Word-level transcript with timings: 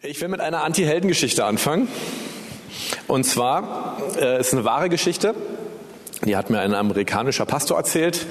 Ich 0.00 0.20
will 0.20 0.28
mit 0.28 0.40
einer 0.40 0.62
Anti-Helden-Geschichte 0.62 1.44
anfangen. 1.44 1.88
Und 3.08 3.24
zwar 3.24 3.98
äh, 4.16 4.38
ist 4.38 4.52
eine 4.52 4.64
wahre 4.64 4.88
Geschichte. 4.88 5.34
Die 6.24 6.36
hat 6.36 6.50
mir 6.50 6.60
ein 6.60 6.72
amerikanischer 6.72 7.46
Pastor 7.46 7.76
erzählt. 7.76 8.24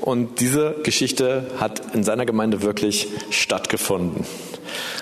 Und 0.00 0.40
diese 0.40 0.74
Geschichte 0.82 1.46
hat 1.60 1.94
in 1.94 2.02
seiner 2.02 2.26
Gemeinde 2.26 2.62
wirklich 2.62 3.06
stattgefunden. 3.30 4.26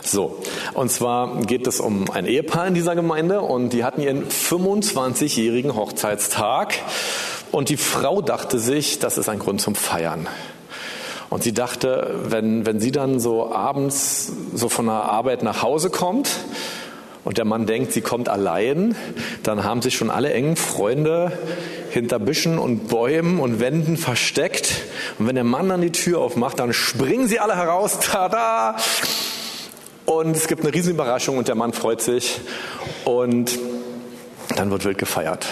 So, 0.02 0.38
und 0.74 0.92
zwar 0.92 1.40
geht 1.46 1.66
es 1.66 1.80
um 1.80 2.10
ein 2.10 2.26
Ehepaar 2.26 2.66
in 2.66 2.74
dieser 2.74 2.94
Gemeinde 2.94 3.40
und 3.40 3.72
die 3.72 3.82
hatten 3.82 4.02
ihren 4.02 4.28
25-jährigen 4.28 5.74
Hochzeitstag. 5.74 6.74
Und 7.52 7.70
die 7.70 7.78
Frau 7.78 8.20
dachte 8.20 8.58
sich, 8.58 8.98
das 8.98 9.16
ist 9.16 9.30
ein 9.30 9.38
Grund 9.38 9.62
zum 9.62 9.74
Feiern. 9.74 10.28
Und 11.32 11.42
sie 11.42 11.54
dachte, 11.54 12.14
wenn, 12.24 12.66
wenn 12.66 12.78
sie 12.78 12.92
dann 12.92 13.18
so 13.18 13.50
abends 13.54 14.30
so 14.52 14.68
von 14.68 14.84
der 14.84 14.96
Arbeit 14.96 15.42
nach 15.42 15.62
Hause 15.62 15.88
kommt 15.88 16.28
und 17.24 17.38
der 17.38 17.46
Mann 17.46 17.64
denkt, 17.64 17.94
sie 17.94 18.02
kommt 18.02 18.28
allein, 18.28 18.94
dann 19.42 19.64
haben 19.64 19.80
sich 19.80 19.96
schon 19.96 20.10
alle 20.10 20.30
engen 20.34 20.56
Freunde 20.56 21.32
hinter 21.88 22.18
Büschen 22.18 22.58
und 22.58 22.88
Bäumen 22.88 23.40
und 23.40 23.60
Wänden 23.60 23.96
versteckt. 23.96 24.82
Und 25.18 25.26
wenn 25.26 25.34
der 25.34 25.42
Mann 25.42 25.70
dann 25.70 25.80
die 25.80 25.90
Tür 25.90 26.18
aufmacht, 26.18 26.58
dann 26.58 26.74
springen 26.74 27.28
sie 27.28 27.40
alle 27.40 27.56
heraus. 27.56 27.98
Tada! 28.02 28.76
Und 30.04 30.36
es 30.36 30.48
gibt 30.48 30.64
eine 30.64 30.74
riesen 30.74 30.92
Überraschung 30.92 31.38
und 31.38 31.48
der 31.48 31.54
Mann 31.54 31.72
freut 31.72 32.02
sich. 32.02 32.42
Und 33.06 33.58
dann 34.54 34.70
wird 34.70 34.84
wild 34.84 34.98
gefeiert. 34.98 35.46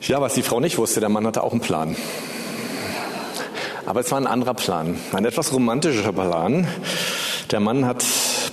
Ja, 0.00 0.20
was 0.20 0.34
die 0.34 0.42
Frau 0.42 0.58
nicht 0.58 0.76
wusste, 0.76 0.98
der 0.98 1.08
Mann 1.08 1.24
hatte 1.24 1.44
auch 1.44 1.52
einen 1.52 1.60
Plan. 1.60 1.94
Aber 3.86 4.00
es 4.00 4.10
war 4.10 4.18
ein 4.18 4.26
anderer 4.26 4.54
Plan, 4.54 4.98
ein 5.12 5.24
etwas 5.24 5.52
romantischer 5.52 6.12
Plan. 6.12 6.66
Der 7.50 7.60
Mann 7.60 7.84
hat 7.84 8.04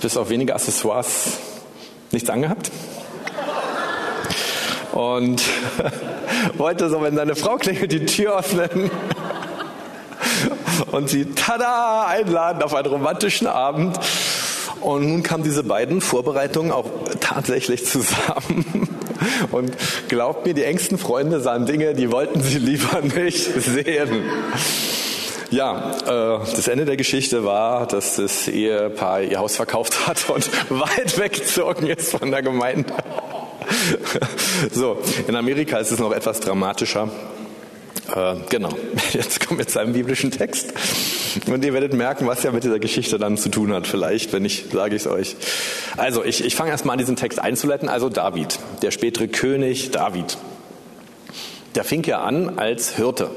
bis 0.02 0.16
auf 0.16 0.28
wenige 0.28 0.54
Accessoires 0.54 1.38
nichts 2.10 2.28
angehabt. 2.28 2.70
Und 4.92 5.42
wollte 6.58 6.90
so, 6.90 7.00
wenn 7.02 7.16
seine 7.16 7.34
Frau 7.34 7.56
klingelt, 7.56 7.92
die 7.92 8.04
Tür 8.04 8.38
öffnen 8.38 8.90
und 10.92 11.08
sie, 11.08 11.24
tada, 11.34 12.06
einladen 12.06 12.62
auf 12.62 12.74
einen 12.74 12.88
romantischen 12.88 13.46
Abend. 13.46 13.98
Und 14.82 15.08
nun 15.08 15.22
kamen 15.22 15.44
diese 15.44 15.62
beiden 15.62 16.00
Vorbereitungen 16.00 16.72
auch 16.72 16.86
tatsächlich 17.20 17.86
zusammen. 17.86 18.88
Und 19.52 19.76
glaubt 20.08 20.46
mir, 20.46 20.54
die 20.54 20.64
engsten 20.64 20.98
Freunde 20.98 21.40
sahen 21.40 21.66
Dinge, 21.66 21.94
die 21.94 22.10
wollten 22.10 22.42
sie 22.42 22.58
lieber 22.58 23.00
nicht 23.00 23.44
sehen. 23.44 24.24
Ja, 25.52 25.92
äh, 26.06 26.56
das 26.56 26.66
Ende 26.66 26.86
der 26.86 26.96
Geschichte 26.96 27.44
war, 27.44 27.86
dass 27.86 28.16
das 28.16 28.48
Ehepaar 28.48 29.20
ihr 29.20 29.38
Haus 29.38 29.54
verkauft 29.54 30.06
hat 30.06 30.30
und 30.30 30.48
weit 30.70 31.18
weggezogen 31.18 31.88
ist 31.88 32.10
von 32.12 32.30
der 32.30 32.40
Gemeinde. 32.40 32.90
so, 34.72 34.96
in 35.28 35.36
Amerika 35.36 35.76
ist 35.76 35.90
es 35.90 35.98
noch 35.98 36.12
etwas 36.12 36.40
dramatischer. 36.40 37.10
Äh, 38.16 38.36
genau, 38.48 38.70
jetzt 39.12 39.46
kommen 39.46 39.58
wir 39.58 39.66
zu 39.66 39.78
einem 39.78 39.92
biblischen 39.92 40.30
Text. 40.30 40.72
Und 41.46 41.62
ihr 41.62 41.74
werdet 41.74 41.92
merken, 41.92 42.26
was 42.26 42.42
er 42.46 42.52
mit 42.52 42.64
dieser 42.64 42.78
Geschichte 42.78 43.18
dann 43.18 43.36
zu 43.36 43.50
tun 43.50 43.74
hat. 43.74 43.86
Vielleicht, 43.86 44.32
wenn 44.32 44.44
nicht, 44.44 44.72
sage 44.72 44.96
ich 44.96 45.02
es 45.02 45.06
euch. 45.06 45.36
Also, 45.98 46.24
ich, 46.24 46.42
ich 46.42 46.56
fange 46.56 46.70
erstmal 46.70 46.94
an, 46.94 46.98
diesen 46.98 47.16
Text 47.16 47.38
einzuleiten. 47.38 47.90
Also 47.90 48.08
David, 48.08 48.58
der 48.80 48.90
spätere 48.90 49.28
König 49.28 49.90
David. 49.90 50.38
Der 51.74 51.84
fing 51.84 52.02
ja 52.04 52.22
an 52.22 52.58
als 52.58 52.96
Hirte 52.96 53.30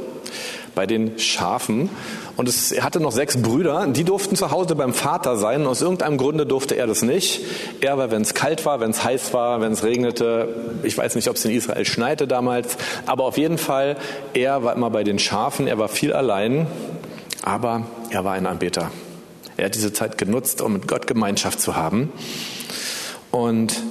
bei 0.75 0.85
den 0.85 1.17
Schafen. 1.17 1.89
Und 2.37 2.49
es, 2.49 2.71
er 2.71 2.83
hatte 2.83 2.99
noch 2.99 3.13
sechs 3.13 3.41
Brüder, 3.41 3.87
die 3.87 4.03
durften 4.03 4.35
zu 4.35 4.51
Hause 4.51 4.75
beim 4.75 4.93
Vater 4.93 5.37
sein. 5.37 5.65
Aus 5.65 5.81
irgendeinem 5.81 6.17
Grunde 6.17 6.45
durfte 6.45 6.75
er 6.75 6.85
das 6.85 7.01
nicht. 7.01 7.41
Er 7.79 7.97
war, 7.97 8.11
wenn 8.11 8.21
es 8.21 8.33
kalt 8.33 8.65
war, 8.65 8.81
wenn 8.81 8.91
es 8.91 9.03
heiß 9.03 9.33
war, 9.33 9.61
wenn 9.61 9.71
es 9.71 9.83
regnete. 9.83 10.49
Ich 10.83 10.97
weiß 10.97 11.15
nicht, 11.15 11.29
ob 11.29 11.37
es 11.37 11.45
in 11.45 11.51
Israel 11.51 11.85
schneite 11.85 12.27
damals. 12.27 12.77
Aber 13.05 13.23
auf 13.23 13.37
jeden 13.37 13.57
Fall, 13.57 13.95
er 14.33 14.63
war 14.63 14.75
immer 14.75 14.89
bei 14.89 15.03
den 15.03 15.17
Schafen. 15.17 15.67
Er 15.67 15.77
war 15.77 15.87
viel 15.87 16.13
allein. 16.13 16.67
Aber 17.41 17.87
er 18.09 18.25
war 18.25 18.33
ein 18.33 18.45
Anbeter. 18.45 18.91
Er 19.57 19.65
hat 19.65 19.75
diese 19.75 19.93
Zeit 19.93 20.17
genutzt, 20.17 20.61
um 20.61 20.73
mit 20.73 20.87
Gott 20.87 21.07
Gemeinschaft 21.07 21.61
zu 21.61 21.77
haben. 21.77 22.11
Und 23.31 23.81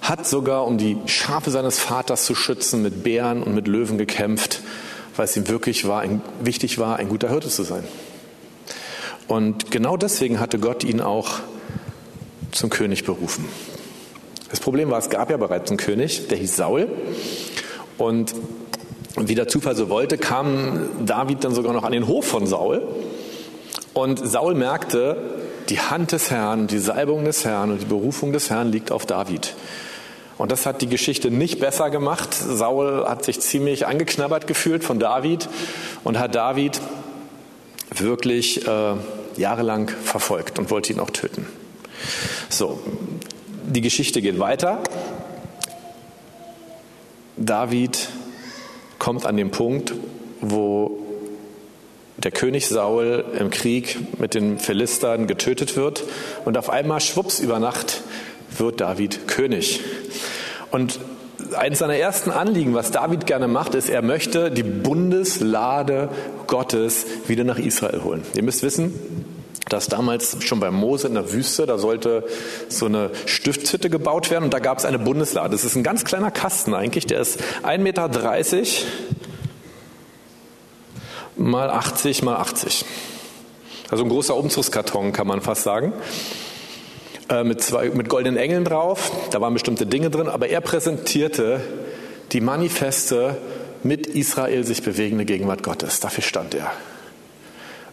hat 0.00 0.26
sogar, 0.26 0.66
um 0.66 0.76
die 0.76 0.98
Schafe 1.06 1.50
seines 1.50 1.78
Vaters 1.78 2.26
zu 2.26 2.34
schützen, 2.34 2.82
mit 2.82 3.04
Bären 3.04 3.42
und 3.42 3.54
mit 3.54 3.68
Löwen 3.68 3.96
gekämpft 3.96 4.60
weil 5.16 5.26
es 5.26 5.36
ihm 5.36 5.48
wirklich 5.48 5.86
war, 5.86 6.00
ein, 6.00 6.22
wichtig 6.42 6.78
war, 6.78 6.96
ein 6.96 7.08
guter 7.08 7.30
Hirte 7.30 7.48
zu 7.48 7.62
sein. 7.62 7.84
Und 9.28 9.70
genau 9.70 9.96
deswegen 9.96 10.40
hatte 10.40 10.58
Gott 10.58 10.84
ihn 10.84 11.00
auch 11.00 11.40
zum 12.52 12.70
König 12.70 13.04
berufen. 13.04 13.44
Das 14.50 14.60
Problem 14.60 14.90
war, 14.90 14.98
es 14.98 15.10
gab 15.10 15.30
ja 15.30 15.36
bereits 15.36 15.70
einen 15.70 15.78
König, 15.78 16.28
der 16.28 16.38
hieß 16.38 16.56
Saul. 16.56 16.88
Und 17.98 18.34
wie 19.16 19.34
der 19.34 19.48
Zufall 19.48 19.76
so 19.76 19.88
wollte, 19.88 20.18
kam 20.18 21.06
David 21.06 21.44
dann 21.44 21.54
sogar 21.54 21.72
noch 21.72 21.84
an 21.84 21.92
den 21.92 22.06
Hof 22.06 22.26
von 22.26 22.46
Saul. 22.46 22.82
Und 23.94 24.18
Saul 24.18 24.54
merkte, 24.54 25.16
die 25.68 25.80
Hand 25.80 26.12
des 26.12 26.30
Herrn, 26.30 26.66
die 26.66 26.78
Salbung 26.78 27.24
des 27.24 27.44
Herrn 27.44 27.70
und 27.70 27.80
die 27.80 27.86
Berufung 27.86 28.32
des 28.32 28.50
Herrn 28.50 28.70
liegt 28.70 28.90
auf 28.90 29.06
David. 29.06 29.54
Und 30.36 30.50
das 30.50 30.66
hat 30.66 30.82
die 30.82 30.88
Geschichte 30.88 31.30
nicht 31.30 31.60
besser 31.60 31.90
gemacht. 31.90 32.34
Saul 32.34 33.04
hat 33.06 33.24
sich 33.24 33.40
ziemlich 33.40 33.86
angeknabbert 33.86 34.46
gefühlt 34.46 34.82
von 34.82 34.98
David 34.98 35.48
und 36.02 36.18
hat 36.18 36.34
David 36.34 36.80
wirklich 37.94 38.66
äh, 38.66 38.94
jahrelang 39.36 39.88
verfolgt 39.88 40.58
und 40.58 40.70
wollte 40.70 40.92
ihn 40.92 41.00
auch 41.00 41.10
töten. 41.10 41.46
So, 42.48 42.80
die 43.64 43.80
Geschichte 43.80 44.20
geht 44.22 44.38
weiter. 44.38 44.82
David 47.36 48.08
kommt 48.98 49.26
an 49.26 49.36
den 49.36 49.50
Punkt, 49.50 49.94
wo 50.40 50.98
der 52.16 52.30
König 52.30 52.68
Saul 52.68 53.24
im 53.38 53.50
Krieg 53.50 53.98
mit 54.18 54.34
den 54.34 54.58
Philistern 54.58 55.26
getötet 55.26 55.76
wird 55.76 56.04
und 56.44 56.56
auf 56.56 56.70
einmal 56.70 57.00
schwupps 57.00 57.40
über 57.40 57.58
Nacht 57.58 58.02
wird 58.58 58.80
David 58.80 59.26
König. 59.28 59.80
Und 60.70 60.98
eines 61.56 61.78
seiner 61.78 61.96
ersten 61.96 62.30
Anliegen, 62.30 62.74
was 62.74 62.90
David 62.90 63.26
gerne 63.26 63.48
macht, 63.48 63.74
ist, 63.74 63.88
er 63.88 64.02
möchte 64.02 64.50
die 64.50 64.62
Bundeslade 64.62 66.08
Gottes 66.46 67.06
wieder 67.26 67.44
nach 67.44 67.58
Israel 67.58 68.02
holen. 68.02 68.22
Ihr 68.34 68.42
müsst 68.42 68.62
wissen, 68.62 68.94
dass 69.68 69.88
damals 69.88 70.44
schon 70.44 70.60
bei 70.60 70.70
Mose 70.70 71.06
in 71.08 71.14
der 71.14 71.32
Wüste, 71.32 71.66
da 71.66 71.78
sollte 71.78 72.24
so 72.68 72.86
eine 72.86 73.10
Stiftshütte 73.26 73.88
gebaut 73.88 74.30
werden 74.30 74.44
und 74.44 74.54
da 74.54 74.58
gab 74.58 74.78
es 74.78 74.84
eine 74.84 74.98
Bundeslade. 74.98 75.50
Das 75.50 75.64
ist 75.64 75.74
ein 75.74 75.82
ganz 75.82 76.04
kleiner 76.04 76.30
Kasten 76.30 76.74
eigentlich, 76.74 77.06
der 77.06 77.20
ist 77.20 77.40
1,30 77.62 77.78
Meter 77.78 78.10
mal 81.36 81.70
80 81.70 82.22
mal 82.22 82.36
80. 82.36 82.84
Also 83.90 84.04
ein 84.04 84.08
großer 84.08 84.36
Umzugskarton 84.36 85.12
kann 85.12 85.26
man 85.26 85.40
fast 85.40 85.62
sagen. 85.62 85.92
Äh, 87.30 87.42
mit, 87.42 87.62
zwei, 87.62 87.88
mit 87.88 88.08
goldenen 88.08 88.36
Engeln 88.36 88.64
drauf. 88.64 89.10
Da 89.30 89.40
waren 89.40 89.54
bestimmte 89.54 89.86
Dinge 89.86 90.10
drin, 90.10 90.28
aber 90.28 90.48
er 90.48 90.60
präsentierte 90.60 91.60
die 92.32 92.40
Manifeste 92.40 93.36
mit 93.82 94.06
Israel 94.06 94.64
sich 94.64 94.82
bewegende 94.82 95.24
Gegenwart 95.24 95.62
Gottes. 95.62 96.00
Dafür 96.00 96.22
stand 96.22 96.54
er. 96.54 96.70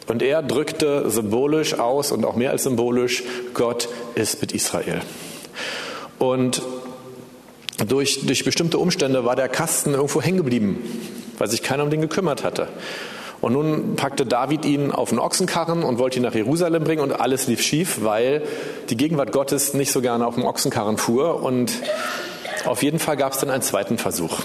Und 0.08 0.22
er 0.22 0.42
drückte 0.42 1.10
symbolisch 1.10 1.76
aus 1.80 2.12
und 2.12 2.26
auch 2.26 2.36
mehr 2.36 2.52
als 2.52 2.64
symbolisch, 2.64 3.24
Gott 3.54 3.88
ist 4.16 4.42
mit 4.42 4.52
Israel. 4.52 5.02
Und 6.20 6.62
durch, 7.88 8.26
durch 8.26 8.44
bestimmte 8.44 8.78
Umstände 8.80 9.24
war 9.24 9.38
der 9.38 9.48
Kasten 9.48 9.94
irgendwo 9.94 10.22
hängen 10.22 10.38
geblieben, 10.38 10.84
weil 11.38 11.50
sich 11.50 11.64
keiner 11.64 11.84
um 11.84 11.90
den 11.90 12.02
gekümmert 12.02 12.44
hatte. 12.44 12.68
Und 13.42 13.54
nun 13.54 13.96
packte 13.96 14.26
David 14.26 14.66
ihn 14.66 14.92
auf 14.92 15.10
einen 15.10 15.20
Ochsenkarren 15.20 15.84
und 15.84 15.98
wollte 15.98 16.18
ihn 16.18 16.24
nach 16.24 16.36
Jerusalem 16.36 16.84
bringen 16.84 17.02
und 17.02 17.12
alles 17.12 17.48
lief 17.48 17.62
schief, 17.62 18.04
weil 18.04 18.44
die 18.90 18.98
Gegenwart 18.98 19.32
Gottes 19.32 19.74
nicht 19.74 19.92
so 19.92 20.02
gerne 20.02 20.28
auf 20.28 20.36
dem 20.36 20.46
Ochsenkarren 20.46 20.98
fuhr. 20.98 21.42
Und 21.44 21.72
auf 22.66 22.84
jeden 22.84 23.00
Fall 23.00 23.18
gab 23.18 23.34
es 23.34 23.40
dann 23.40 23.50
einen 23.50 23.64
zweiten 23.64 23.98
Versuch. 23.98 24.40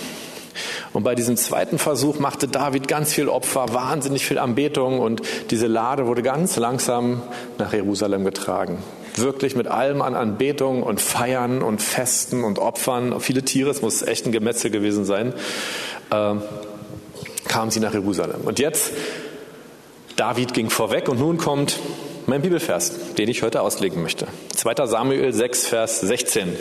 Und 0.94 1.02
bei 1.02 1.14
diesem 1.14 1.36
zweiten 1.36 1.78
Versuch 1.78 2.18
machte 2.18 2.48
David 2.48 2.88
ganz 2.88 3.12
viel 3.12 3.28
Opfer, 3.28 3.74
wahnsinnig 3.74 4.24
viel 4.24 4.38
Anbetung 4.38 4.98
und 4.98 5.20
diese 5.50 5.66
Lade 5.66 6.06
wurde 6.06 6.22
ganz 6.22 6.56
langsam 6.56 7.20
nach 7.58 7.74
Jerusalem 7.74 8.24
getragen. 8.24 8.78
Wirklich 9.16 9.56
mit 9.56 9.66
allem 9.66 10.00
an 10.00 10.14
Anbetung 10.14 10.82
und 10.82 11.02
Feiern 11.02 11.60
und 11.60 11.82
Festen 11.82 12.44
und 12.44 12.58
Opfern. 12.58 13.20
Viele 13.20 13.42
Tiere, 13.42 13.70
es 13.70 13.82
muss 13.82 14.00
echt 14.00 14.24
ein 14.24 14.32
Gemetzel 14.32 14.70
gewesen 14.70 15.04
sein. 15.04 15.34
Ähm, 17.56 17.60
kam 17.60 17.70
sie 17.70 17.80
nach 17.80 17.94
Jerusalem. 17.94 18.42
Und 18.44 18.58
jetzt, 18.58 18.92
David 20.16 20.52
ging 20.52 20.68
vorweg 20.68 21.08
und 21.08 21.18
nun 21.18 21.38
kommt 21.38 21.78
mein 22.26 22.42
Bibelvers, 22.42 23.14
den 23.16 23.28
ich 23.28 23.42
heute 23.42 23.62
auslegen 23.62 24.02
möchte. 24.02 24.26
2. 24.54 24.86
Samuel 24.86 25.32
6, 25.32 25.66
Vers 25.66 26.00
16. 26.00 26.54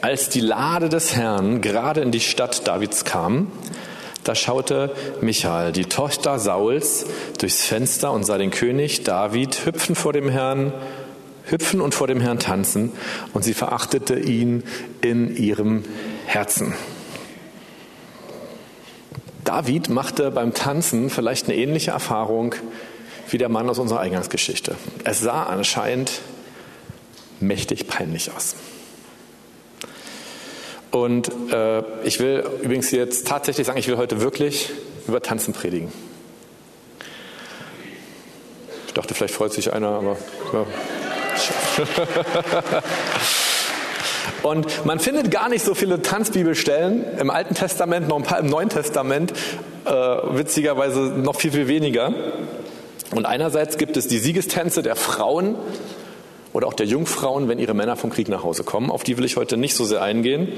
Als 0.00 0.30
die 0.30 0.40
Lade 0.40 0.88
des 0.88 1.14
Herrn 1.14 1.60
gerade 1.60 2.00
in 2.00 2.10
die 2.10 2.20
Stadt 2.20 2.66
Davids 2.66 3.04
kam, 3.04 3.50
da 4.24 4.34
schaute 4.34 4.94
Michael, 5.20 5.72
die 5.72 5.84
Tochter 5.84 6.38
Sauls, 6.38 7.06
durchs 7.38 7.66
Fenster 7.66 8.12
und 8.12 8.24
sah 8.24 8.38
den 8.38 8.50
König 8.50 9.04
David 9.04 9.66
hüpfen 9.66 9.94
vor 9.94 10.12
dem 10.12 10.28
Herrn 10.28 10.72
hüpfen 11.44 11.80
und 11.80 11.94
vor 11.94 12.08
dem 12.08 12.20
Herrn 12.20 12.40
tanzen, 12.40 12.92
und 13.32 13.44
sie 13.44 13.54
verachtete 13.54 14.18
ihn 14.18 14.64
in 15.00 15.36
ihrem 15.36 15.84
Herzen. 16.26 16.74
David 19.46 19.88
machte 19.88 20.30
beim 20.32 20.52
Tanzen 20.52 21.08
vielleicht 21.08 21.46
eine 21.46 21.56
ähnliche 21.56 21.92
Erfahrung 21.92 22.54
wie 23.30 23.38
der 23.38 23.48
Mann 23.48 23.70
aus 23.70 23.78
unserer 23.78 24.00
Eingangsgeschichte. 24.00 24.74
Es 25.04 25.20
sah 25.20 25.44
anscheinend 25.44 26.20
mächtig 27.40 27.86
peinlich 27.86 28.30
aus. 28.32 28.56
Und 30.90 31.30
äh, 31.52 31.82
ich 32.04 32.18
will 32.18 32.44
übrigens 32.62 32.90
jetzt 32.90 33.26
tatsächlich 33.28 33.66
sagen, 33.66 33.78
ich 33.78 33.86
will 33.86 33.96
heute 33.96 34.20
wirklich 34.20 34.70
über 35.06 35.22
Tanzen 35.22 35.54
predigen. 35.54 35.92
Ich 38.86 38.94
dachte, 38.94 39.14
vielleicht 39.14 39.34
freut 39.34 39.52
sich 39.52 39.72
einer, 39.72 39.88
aber. 39.88 40.16
Ja. 40.52 40.66
Und 44.42 44.84
man 44.84 44.98
findet 44.98 45.30
gar 45.30 45.48
nicht 45.48 45.64
so 45.64 45.74
viele 45.74 46.02
Tanzbibelstellen 46.02 47.04
im 47.18 47.30
Alten 47.30 47.54
Testament, 47.54 48.08
noch 48.08 48.16
ein 48.16 48.22
paar 48.22 48.40
im 48.40 48.46
Neuen 48.46 48.68
Testament, 48.68 49.32
äh, 49.84 49.90
witzigerweise 49.90 51.00
noch 51.00 51.36
viel, 51.36 51.52
viel 51.52 51.68
weniger. 51.68 52.12
Und 53.12 53.26
einerseits 53.26 53.78
gibt 53.78 53.96
es 53.96 54.08
die 54.08 54.18
Siegestänze 54.18 54.82
der 54.82 54.96
Frauen 54.96 55.56
oder 56.52 56.66
auch 56.66 56.74
der 56.74 56.86
Jungfrauen, 56.86 57.48
wenn 57.48 57.58
ihre 57.58 57.74
Männer 57.74 57.96
vom 57.96 58.10
Krieg 58.10 58.28
nach 58.28 58.42
Hause 58.42 58.64
kommen. 58.64 58.90
Auf 58.90 59.04
die 59.04 59.16
will 59.16 59.24
ich 59.24 59.36
heute 59.36 59.56
nicht 59.56 59.74
so 59.74 59.84
sehr 59.84 60.02
eingehen. 60.02 60.48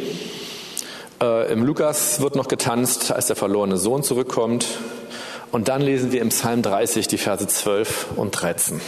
Äh, 1.20 1.52
Im 1.52 1.64
Lukas 1.64 2.20
wird 2.20 2.36
noch 2.36 2.48
getanzt, 2.48 3.10
als 3.12 3.26
der 3.26 3.36
verlorene 3.36 3.76
Sohn 3.76 4.02
zurückkommt. 4.02 4.66
Und 5.50 5.68
dann 5.68 5.80
lesen 5.80 6.12
wir 6.12 6.20
im 6.20 6.28
Psalm 6.28 6.62
30 6.62 7.08
die 7.08 7.18
Verse 7.18 7.46
12 7.46 8.08
und 8.16 8.30
13. 8.30 8.80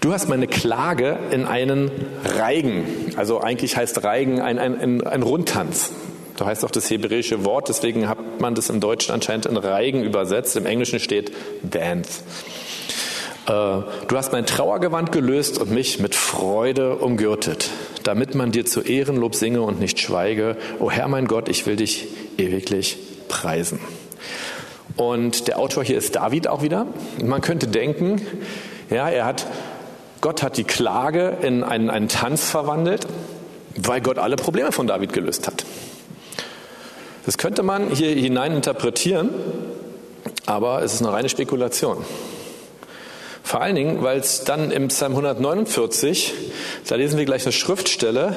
Du 0.00 0.12
hast 0.12 0.28
meine 0.28 0.46
Klage 0.46 1.18
in 1.32 1.44
einen 1.44 1.90
Reigen, 2.24 2.84
also 3.16 3.40
eigentlich 3.40 3.76
heißt 3.76 4.04
Reigen 4.04 4.40
ein, 4.40 4.58
ein, 4.58 4.78
ein, 4.78 5.04
ein 5.04 5.22
Rundtanz. 5.22 5.90
Da 6.36 6.46
heißt 6.46 6.64
auch 6.64 6.70
das 6.70 6.88
hebräische 6.88 7.44
Wort, 7.44 7.68
deswegen 7.68 8.08
hat 8.08 8.40
man 8.40 8.54
das 8.54 8.70
im 8.70 8.78
Deutschen 8.78 9.12
anscheinend 9.12 9.46
in 9.46 9.56
Reigen 9.56 10.04
übersetzt. 10.04 10.54
Im 10.56 10.66
Englischen 10.66 11.00
steht 11.00 11.32
Dance. 11.62 12.22
Äh, 13.46 13.50
du 13.50 14.16
hast 14.16 14.30
mein 14.30 14.46
Trauergewand 14.46 15.10
gelöst 15.10 15.58
und 15.58 15.72
mich 15.72 15.98
mit 15.98 16.14
Freude 16.14 16.96
umgürtet, 16.96 17.70
damit 18.04 18.36
man 18.36 18.52
dir 18.52 18.66
zu 18.66 18.82
Ehrenlob 18.82 19.34
singe 19.34 19.62
und 19.62 19.80
nicht 19.80 19.98
schweige. 19.98 20.56
O 20.78 20.92
Herr 20.92 21.08
mein 21.08 21.26
Gott, 21.26 21.48
ich 21.48 21.66
will 21.66 21.74
dich 21.74 22.06
ewiglich 22.36 22.98
preisen. 23.26 23.80
Und 24.96 25.48
der 25.48 25.58
Autor 25.58 25.82
hier 25.82 25.98
ist 25.98 26.14
David 26.14 26.46
auch 26.46 26.62
wieder. 26.62 26.86
Man 27.24 27.40
könnte 27.40 27.66
denken, 27.66 28.22
ja, 28.90 29.08
er 29.08 29.24
hat 29.26 29.46
Gott 30.20 30.42
hat 30.42 30.56
die 30.56 30.64
Klage 30.64 31.38
in 31.42 31.62
einen, 31.62 31.90
einen 31.90 32.08
Tanz 32.08 32.50
verwandelt, 32.50 33.06
weil 33.76 34.00
Gott 34.00 34.18
alle 34.18 34.36
Probleme 34.36 34.72
von 34.72 34.86
David 34.86 35.12
gelöst 35.12 35.46
hat. 35.46 35.64
Das 37.24 37.38
könnte 37.38 37.62
man 37.62 37.90
hier 37.90 38.10
hinein 38.14 38.52
interpretieren, 38.52 39.30
aber 40.46 40.82
es 40.82 40.94
ist 40.94 41.02
eine 41.02 41.12
reine 41.12 41.28
Spekulation. 41.28 42.04
Vor 43.42 43.60
allen 43.60 43.76
Dingen, 43.76 44.02
weil 44.02 44.18
es 44.18 44.44
dann 44.44 44.70
im 44.70 44.88
Psalm 44.88 45.12
149, 45.12 46.34
da 46.88 46.96
lesen 46.96 47.18
wir 47.18 47.24
gleich 47.24 47.44
eine 47.44 47.52
Schriftstelle, 47.52 48.34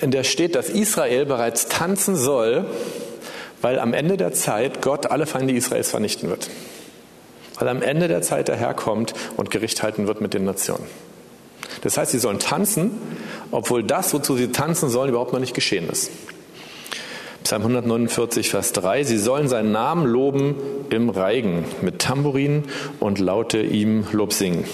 in 0.00 0.10
der 0.10 0.24
steht, 0.24 0.54
dass 0.54 0.68
Israel 0.68 1.24
bereits 1.24 1.68
tanzen 1.68 2.16
soll, 2.16 2.66
weil 3.62 3.78
am 3.78 3.94
Ende 3.94 4.16
der 4.16 4.32
Zeit 4.32 4.82
Gott 4.82 5.06
alle 5.06 5.26
Feinde 5.26 5.54
Israels 5.54 5.90
vernichten 5.90 6.28
wird 6.28 6.48
weil 7.58 7.68
am 7.68 7.82
Ende 7.82 8.08
der 8.08 8.22
Zeit 8.22 8.48
der 8.48 8.56
Herr 8.56 8.74
kommt 8.74 9.14
und 9.36 9.50
Gericht 9.50 9.82
halten 9.82 10.06
wird 10.06 10.20
mit 10.20 10.34
den 10.34 10.44
Nationen. 10.44 10.84
Das 11.82 11.98
heißt, 11.98 12.12
sie 12.12 12.18
sollen 12.18 12.38
tanzen, 12.38 12.92
obwohl 13.50 13.82
das, 13.82 14.14
wozu 14.14 14.36
sie 14.36 14.48
tanzen 14.48 14.88
sollen, 14.88 15.10
überhaupt 15.10 15.32
noch 15.32 15.40
nicht 15.40 15.54
geschehen 15.54 15.88
ist. 15.88 16.10
Psalm 17.44 17.62
149, 17.62 18.48
Vers 18.48 18.72
3, 18.72 19.04
sie 19.04 19.18
sollen 19.18 19.48
seinen 19.48 19.70
Namen 19.70 20.06
loben 20.06 20.54
im 20.88 21.10
Reigen 21.10 21.66
mit 21.82 21.98
Tambourin 21.98 22.64
und 23.00 23.18
Laute 23.18 23.60
ihm 23.60 24.06
Lob 24.12 24.32
singen. 24.32 24.64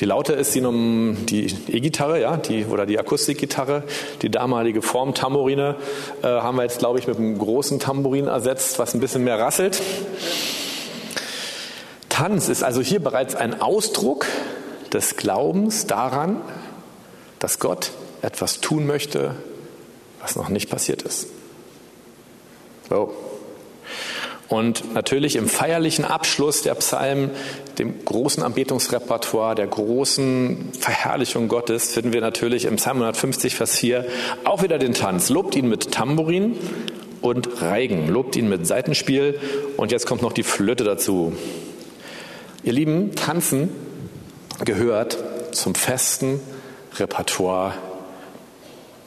Die 0.00 0.04
Laute 0.04 0.34
ist 0.34 0.54
die, 0.54 0.60
die 0.60 1.46
E-Gitarre, 1.72 2.20
ja, 2.20 2.36
die, 2.36 2.66
oder 2.66 2.84
die 2.84 2.98
Akustikgitarre. 2.98 3.84
Die 4.22 4.30
damalige 4.30 4.82
Form 4.82 5.14
Tambourine 5.14 5.76
äh, 6.22 6.26
haben 6.26 6.56
wir 6.56 6.64
jetzt, 6.64 6.80
glaube 6.80 6.98
ich, 6.98 7.06
mit 7.06 7.16
einem 7.16 7.38
großen 7.38 7.80
Tambourin 7.80 8.26
ersetzt, 8.26 8.78
was 8.78 8.94
ein 8.94 9.00
bisschen 9.00 9.24
mehr 9.24 9.38
rasselt. 9.38 9.80
Tanz 12.14 12.48
ist 12.48 12.62
also 12.62 12.80
hier 12.80 13.00
bereits 13.00 13.34
ein 13.34 13.60
Ausdruck 13.60 14.26
des 14.92 15.16
Glaubens 15.16 15.88
daran, 15.88 16.40
dass 17.40 17.58
Gott 17.58 17.90
etwas 18.22 18.60
tun 18.60 18.86
möchte, 18.86 19.34
was 20.20 20.36
noch 20.36 20.48
nicht 20.48 20.70
passiert 20.70 21.02
ist. 21.02 21.26
So. 22.88 23.12
Und 24.46 24.94
natürlich 24.94 25.34
im 25.34 25.48
feierlichen 25.48 26.04
Abschluss 26.04 26.62
der 26.62 26.76
Psalmen, 26.76 27.32
dem 27.80 28.04
großen 28.04 28.44
Anbetungsrepertoire, 28.44 29.56
der 29.56 29.66
großen 29.66 30.68
Verherrlichung 30.78 31.48
Gottes, 31.48 31.90
finden 31.90 32.12
wir 32.12 32.20
natürlich 32.20 32.66
im 32.66 32.76
Psalm 32.76 32.98
150, 32.98 33.56
Vers 33.56 33.74
4 33.78 34.06
auch 34.44 34.62
wieder 34.62 34.78
den 34.78 34.94
Tanz. 34.94 35.30
Lobt 35.30 35.56
ihn 35.56 35.68
mit 35.68 35.90
Tambourin 35.90 36.56
und 37.22 37.60
Reigen, 37.60 38.06
lobt 38.06 38.36
ihn 38.36 38.48
mit 38.48 38.68
Seitenspiel 38.68 39.40
und 39.76 39.90
jetzt 39.90 40.06
kommt 40.06 40.22
noch 40.22 40.32
die 40.32 40.44
Flöte 40.44 40.84
dazu. 40.84 41.32
Ihr 42.64 42.72
Lieben, 42.72 43.14
Tanzen 43.14 43.68
gehört 44.64 45.18
zum 45.52 45.74
festen 45.74 46.40
Repertoire 46.94 47.74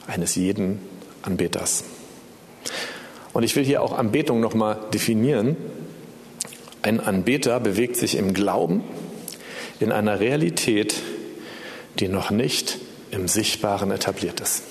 eines 0.06 0.36
jeden 0.36 0.78
Anbeters. 1.22 1.82
Und 3.32 3.42
ich 3.42 3.56
will 3.56 3.64
hier 3.64 3.82
auch 3.82 3.98
Anbetung 3.98 4.38
nochmal 4.38 4.78
definieren. 4.94 5.56
Ein 6.82 7.00
Anbeter 7.00 7.58
bewegt 7.58 7.96
sich 7.96 8.14
im 8.14 8.32
Glauben 8.32 8.84
in 9.80 9.90
einer 9.90 10.20
Realität, 10.20 10.94
die 11.98 12.06
noch 12.06 12.30
nicht 12.30 12.78
im 13.10 13.26
Sichtbaren 13.26 13.90
etabliert 13.90 14.38
ist. 14.38 14.62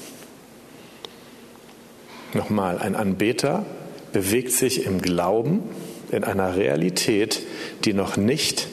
Nochmal, 2.33 2.77
ein 2.77 2.95
Anbeter 2.95 3.65
bewegt 4.13 4.53
sich 4.53 4.85
im 4.85 5.01
Glauben 5.01 5.63
in 6.09 6.23
einer 6.23 6.55
Realität, 6.55 7.41
die 7.83 7.91
noch 7.91 8.15
nicht 8.15 8.69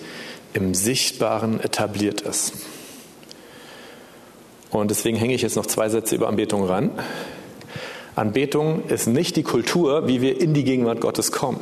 im 0.54 0.74
Sichtbaren 0.74 1.60
etabliert 1.60 2.22
ist. 2.22 2.54
Und 4.70 4.90
deswegen 4.90 5.16
hänge 5.16 5.34
ich 5.34 5.42
jetzt 5.42 5.56
noch 5.56 5.66
zwei 5.66 5.88
Sätze 5.88 6.14
über 6.14 6.28
Anbetung 6.28 6.64
ran. 6.64 6.90
Anbetung 8.16 8.86
ist 8.88 9.06
nicht 9.06 9.36
die 9.36 9.42
Kultur, 9.42 10.08
wie 10.08 10.20
wir 10.20 10.40
in 10.40 10.54
die 10.54 10.64
Gegenwart 10.64 11.00
Gottes 11.00 11.32
kommen. 11.32 11.60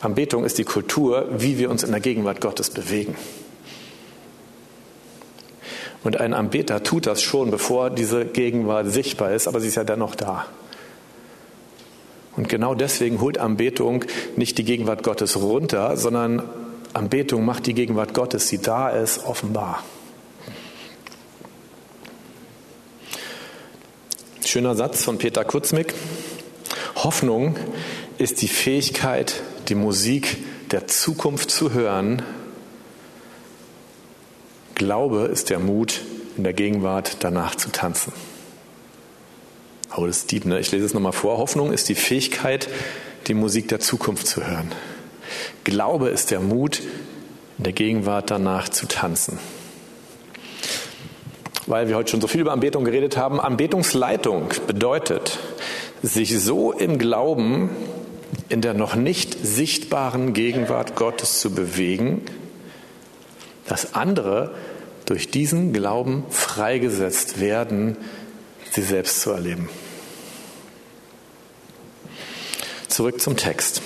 Anbetung 0.00 0.44
ist 0.44 0.58
die 0.58 0.64
Kultur, 0.64 1.28
wie 1.38 1.58
wir 1.58 1.70
uns 1.70 1.82
in 1.82 1.90
der 1.90 2.00
Gegenwart 2.00 2.40
Gottes 2.40 2.70
bewegen. 2.70 3.16
Und 6.02 6.20
ein 6.20 6.34
Anbeter 6.34 6.82
tut 6.82 7.06
das 7.06 7.22
schon, 7.22 7.50
bevor 7.50 7.88
diese 7.88 8.26
Gegenwart 8.26 8.90
sichtbar 8.92 9.32
ist, 9.32 9.48
aber 9.48 9.60
sie 9.60 9.68
ist 9.68 9.76
ja 9.76 9.84
dennoch 9.84 10.14
da. 10.14 10.46
Und 12.36 12.48
genau 12.48 12.74
deswegen 12.74 13.20
holt 13.20 13.38
Anbetung 13.38 14.04
nicht 14.36 14.58
die 14.58 14.64
Gegenwart 14.64 15.02
Gottes 15.02 15.40
runter, 15.40 15.96
sondern 15.96 16.42
Anbetung 16.94 17.44
macht 17.44 17.66
die 17.66 17.74
Gegenwart 17.74 18.14
Gottes, 18.14 18.48
die 18.48 18.58
da 18.58 18.88
ist, 18.88 19.24
offenbar. 19.24 19.82
Schöner 24.44 24.76
Satz 24.76 25.02
von 25.02 25.18
Peter 25.18 25.44
Kutzmick. 25.44 25.94
Hoffnung 26.94 27.56
ist 28.18 28.40
die 28.40 28.48
Fähigkeit, 28.48 29.42
die 29.68 29.74
Musik 29.74 30.36
der 30.70 30.86
Zukunft 30.86 31.50
zu 31.50 31.72
hören. 31.72 32.22
Glaube 34.76 35.28
ist 35.32 35.50
der 35.50 35.58
Mut, 35.58 36.00
in 36.36 36.44
der 36.44 36.52
Gegenwart 36.52 37.16
danach 37.20 37.56
zu 37.56 37.70
tanzen. 37.70 38.12
Oh, 39.96 40.06
das 40.06 40.18
ist 40.18 40.32
deep, 40.32 40.44
ne? 40.44 40.60
Ich 40.60 40.70
lese 40.70 40.86
es 40.86 40.94
nochmal 40.94 41.12
vor. 41.12 41.38
Hoffnung 41.38 41.72
ist 41.72 41.88
die 41.88 41.94
Fähigkeit, 41.94 42.68
die 43.26 43.34
Musik 43.34 43.68
der 43.68 43.80
Zukunft 43.80 44.26
zu 44.26 44.46
hören. 44.46 44.70
Glaube 45.64 46.08
ist 46.08 46.30
der 46.30 46.40
Mut, 46.40 46.80
in 47.58 47.64
der 47.64 47.72
Gegenwart 47.72 48.30
danach 48.30 48.68
zu 48.68 48.86
tanzen. 48.86 49.38
Weil 51.66 51.88
wir 51.88 51.96
heute 51.96 52.10
schon 52.10 52.20
so 52.20 52.26
viel 52.26 52.40
über 52.40 52.52
Anbetung 52.52 52.84
geredet 52.84 53.16
haben, 53.16 53.40
Anbetungsleitung 53.40 54.48
bedeutet, 54.66 55.38
sich 56.02 56.38
so 56.38 56.72
im 56.72 56.98
Glauben 56.98 57.70
in 58.48 58.60
der 58.60 58.74
noch 58.74 58.94
nicht 58.94 59.36
sichtbaren 59.42 60.32
Gegenwart 60.32 60.96
Gottes 60.96 61.40
zu 61.40 61.50
bewegen, 61.50 62.22
dass 63.66 63.94
andere 63.94 64.54
durch 65.06 65.30
diesen 65.30 65.72
Glauben 65.72 66.24
freigesetzt 66.30 67.40
werden, 67.40 67.96
sie 68.70 68.82
selbst 68.82 69.20
zu 69.20 69.30
erleben. 69.30 69.68
Zurück 72.88 73.20
zum 73.20 73.36
Text. 73.36 73.82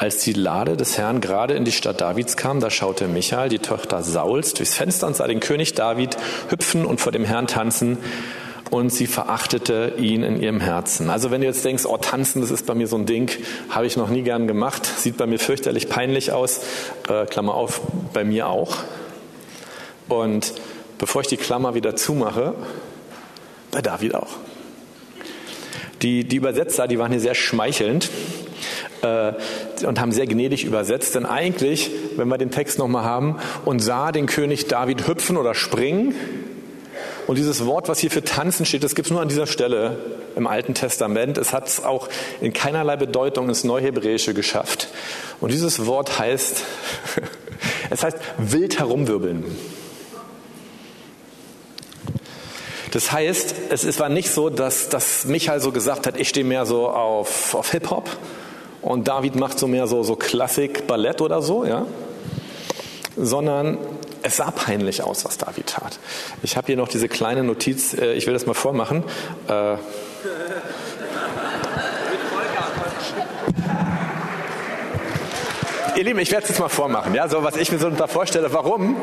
Als 0.00 0.16
die 0.16 0.32
Lade 0.32 0.78
des 0.78 0.96
Herrn 0.96 1.20
gerade 1.20 1.52
in 1.52 1.66
die 1.66 1.72
Stadt 1.72 2.00
Davids 2.00 2.38
kam, 2.38 2.58
da 2.58 2.70
schaute 2.70 3.06
Michael, 3.06 3.50
die 3.50 3.58
Tochter 3.58 4.02
Sauls, 4.02 4.54
durchs 4.54 4.72
Fenster 4.72 5.06
und 5.06 5.14
sah 5.14 5.26
den 5.26 5.40
König 5.40 5.74
David 5.74 6.16
hüpfen 6.48 6.86
und 6.86 7.02
vor 7.02 7.12
dem 7.12 7.26
Herrn 7.26 7.46
tanzen 7.46 7.98
und 8.70 8.88
sie 8.88 9.06
verachtete 9.06 9.92
ihn 9.98 10.22
in 10.22 10.40
ihrem 10.40 10.58
Herzen. 10.58 11.10
Also 11.10 11.30
wenn 11.30 11.42
du 11.42 11.46
jetzt 11.46 11.66
denkst, 11.66 11.84
oh, 11.84 11.98
tanzen, 11.98 12.40
das 12.40 12.50
ist 12.50 12.64
bei 12.64 12.74
mir 12.74 12.86
so 12.86 12.96
ein 12.96 13.04
Ding, 13.04 13.30
habe 13.68 13.84
ich 13.84 13.98
noch 13.98 14.08
nie 14.08 14.22
gern 14.22 14.46
gemacht, 14.46 14.86
sieht 14.86 15.18
bei 15.18 15.26
mir 15.26 15.38
fürchterlich 15.38 15.90
peinlich 15.90 16.32
aus, 16.32 16.62
äh, 17.06 17.26
Klammer 17.26 17.52
auf, 17.52 17.82
bei 18.14 18.24
mir 18.24 18.48
auch. 18.48 18.78
Und 20.08 20.54
bevor 20.96 21.20
ich 21.20 21.28
die 21.28 21.36
Klammer 21.36 21.74
wieder 21.74 21.94
zumache, 21.94 22.54
bei 23.70 23.82
David 23.82 24.14
auch. 24.14 24.30
Die, 26.00 26.24
die 26.24 26.36
Übersetzer, 26.36 26.88
die 26.88 26.98
waren 26.98 27.10
hier 27.10 27.20
sehr 27.20 27.34
schmeichelnd 27.34 28.08
äh, 29.02 29.32
und 29.84 30.00
haben 30.00 30.12
sehr 30.12 30.26
gnädig 30.26 30.64
übersetzt, 30.64 31.14
denn 31.14 31.26
eigentlich, 31.26 31.90
wenn 32.16 32.28
wir 32.28 32.38
den 32.38 32.50
Text 32.50 32.78
nochmal 32.78 33.04
haben, 33.04 33.36
und 33.64 33.80
sah 33.80 34.12
den 34.12 34.26
König 34.26 34.66
David 34.68 35.06
hüpfen 35.06 35.36
oder 35.36 35.54
springen, 35.54 36.14
und 37.26 37.36
dieses 37.36 37.64
Wort, 37.64 37.88
was 37.88 38.00
hier 38.00 38.10
für 38.10 38.24
tanzen 38.24 38.66
steht, 38.66 38.82
das 38.82 38.96
gibt 38.96 39.06
es 39.06 39.12
nur 39.12 39.20
an 39.20 39.28
dieser 39.28 39.46
Stelle 39.46 39.98
im 40.34 40.48
Alten 40.48 40.74
Testament. 40.74 41.38
Es 41.38 41.52
hat 41.52 41.68
es 41.68 41.84
auch 41.84 42.08
in 42.40 42.52
keinerlei 42.52 42.96
Bedeutung 42.96 43.48
ins 43.48 43.62
Neuhebräische 43.62 44.34
geschafft. 44.34 44.88
Und 45.40 45.52
dieses 45.52 45.86
Wort 45.86 46.18
heißt, 46.18 46.64
es 47.90 48.02
heißt 48.02 48.16
wild 48.38 48.80
herumwirbeln. 48.80 49.44
Das 52.90 53.12
heißt, 53.12 53.54
es, 53.70 54.00
war 54.00 54.08
nicht 54.08 54.30
so, 54.30 54.50
dass, 54.50 54.88
dass 54.88 55.24
Michael 55.24 55.60
so 55.60 55.70
gesagt 55.70 56.08
hat, 56.08 56.18
ich 56.18 56.28
stehe 56.28 56.44
mehr 56.44 56.66
so 56.66 56.88
auf, 56.88 57.54
auf 57.54 57.70
Hip-Hop 57.70 58.10
und 58.82 59.08
David 59.08 59.36
macht 59.36 59.58
so 59.58 59.66
mehr 59.66 59.86
so, 59.86 60.02
so 60.02 60.16
Klassik, 60.16 60.86
Ballett 60.86 61.20
oder 61.20 61.42
so, 61.42 61.64
ja. 61.64 61.86
Sondern 63.16 63.78
es 64.22 64.36
sah 64.36 64.50
peinlich 64.50 65.02
aus, 65.02 65.24
was 65.24 65.38
David 65.38 65.66
tat. 65.66 65.98
Ich 66.42 66.56
habe 66.56 66.66
hier 66.66 66.76
noch 66.76 66.88
diese 66.88 67.08
kleine 67.08 67.42
Notiz, 67.42 67.94
äh, 67.94 68.12
ich 68.14 68.26
will 68.26 68.34
das 68.34 68.46
mal 68.46 68.54
vormachen. 68.54 69.04
Äh, 69.48 69.76
Ihr 75.96 76.04
Lieben, 76.04 76.20
ich 76.20 76.30
werde 76.30 76.44
es 76.44 76.50
jetzt 76.50 76.60
mal 76.60 76.68
vormachen. 76.68 77.14
Ja, 77.14 77.28
so 77.28 77.42
was 77.42 77.56
ich 77.56 77.70
mir 77.72 77.78
so 77.78 77.90
da 77.90 78.06
vorstelle. 78.06 78.52
Warum? 78.54 78.96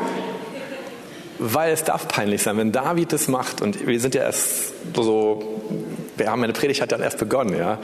Weil 1.38 1.72
es 1.72 1.84
darf 1.84 2.08
peinlich 2.08 2.42
sein, 2.42 2.56
wenn 2.56 2.72
David 2.72 3.12
das 3.12 3.28
macht. 3.28 3.62
Und 3.62 3.86
wir 3.86 4.00
sind 4.00 4.16
ja 4.16 4.22
erst 4.22 4.72
so, 4.96 5.60
wir 6.16 6.28
haben 6.28 6.40
meine 6.40 6.54
Predigt 6.54 6.80
hat 6.80 6.90
dann 6.90 7.02
erst 7.02 7.18
begonnen. 7.18 7.56
Ja, 7.56 7.78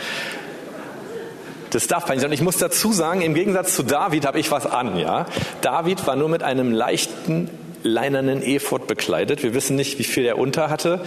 das 1.75 1.89
darf 1.89 2.07
peinlich 2.07 2.23
sein. 2.23 2.31
Und 2.31 2.35
ich 2.35 2.43
muss 2.43 2.59
dazu 2.59 2.93
sagen, 2.93 3.21
im 3.23 3.35
Gegensatz 3.35 3.75
zu 3.75 3.83
David 3.83 4.27
habe 4.27 4.39
ich 4.39 4.51
was 4.51 4.67
an. 4.67 4.97
Ja? 4.97 5.27
David 5.61 6.07
war 6.07 6.15
nur 6.15 6.29
mit 6.29 6.43
einem 6.43 6.73
leichten 6.73 7.51
leinernen 7.83 8.43
Ephod 8.43 8.87
bekleidet. 8.87 9.43
Wir 9.43 9.53
wissen 9.53 9.77
nicht, 9.77 9.99
wie 9.99 10.05
viel 10.05 10.25
er 10.25 10.39
unter 10.39 10.71
hatte. 10.71 11.01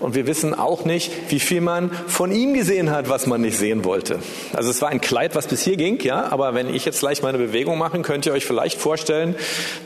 Und 0.00 0.14
wir 0.14 0.26
wissen 0.26 0.54
auch 0.54 0.84
nicht, 0.84 1.10
wie 1.28 1.40
viel 1.40 1.60
man 1.60 1.90
von 2.06 2.32
ihm 2.32 2.54
gesehen 2.54 2.90
hat, 2.90 3.08
was 3.08 3.26
man 3.26 3.42
nicht 3.42 3.58
sehen 3.58 3.84
wollte. 3.84 4.20
Also 4.54 4.70
es 4.70 4.80
war 4.80 4.88
ein 4.88 5.00
Kleid, 5.00 5.34
was 5.34 5.48
bis 5.48 5.62
hier 5.62 5.76
ging, 5.76 6.00
ja. 6.02 6.30
Aber 6.30 6.54
wenn 6.54 6.72
ich 6.72 6.84
jetzt 6.84 7.00
gleich 7.00 7.22
meine 7.22 7.38
Bewegung 7.38 7.76
mache, 7.76 8.00
könnt 8.00 8.24
ihr 8.24 8.32
euch 8.32 8.46
vielleicht 8.46 8.80
vorstellen, 8.80 9.34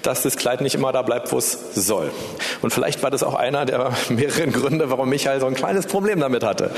dass 0.02 0.22
das 0.22 0.36
Kleid 0.36 0.60
nicht 0.60 0.74
immer 0.74 0.92
da 0.92 1.02
bleibt, 1.02 1.32
wo 1.32 1.38
es 1.38 1.74
soll. 1.74 2.10
Und 2.62 2.72
vielleicht 2.72 3.02
war 3.02 3.10
das 3.10 3.22
auch 3.22 3.34
einer 3.34 3.64
der 3.64 3.92
mehreren 4.10 4.52
Gründe, 4.52 4.90
warum 4.90 5.08
Michael 5.08 5.40
so 5.40 5.46
ein 5.46 5.54
kleines 5.54 5.86
Problem 5.86 6.20
damit 6.20 6.44
hatte. 6.44 6.70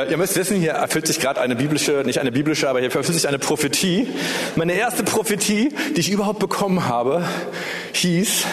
Äh, 0.00 0.10
ihr 0.10 0.16
müsst 0.16 0.36
wissen, 0.36 0.58
hier 0.58 0.72
erfüllt 0.72 1.06
sich 1.06 1.20
gerade 1.20 1.40
eine 1.40 1.56
biblische, 1.56 2.02
nicht 2.04 2.20
eine 2.20 2.32
biblische, 2.32 2.68
aber 2.68 2.78
hier 2.78 2.88
erfüllt 2.88 3.06
sich 3.06 3.28
eine 3.28 3.38
Prophetie. 3.38 4.08
Meine 4.56 4.72
erste 4.74 5.02
Prophetie, 5.02 5.74
die 5.96 6.00
ich 6.00 6.10
überhaupt 6.10 6.38
bekommen 6.38 6.86
habe, 6.86 7.24
hieß, 7.92 8.44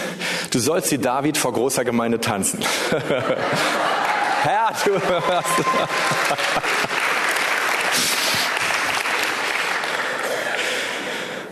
du 0.52 0.60
sollst 0.60 0.92
die 0.92 0.98
David 0.98 1.38
vor 1.38 1.54
großer 1.54 1.86
Gemeinde 1.86 2.20
tanzen. 2.20 2.60
Herr, 4.44 4.74
du 4.86 4.92
hörst. 4.92 5.48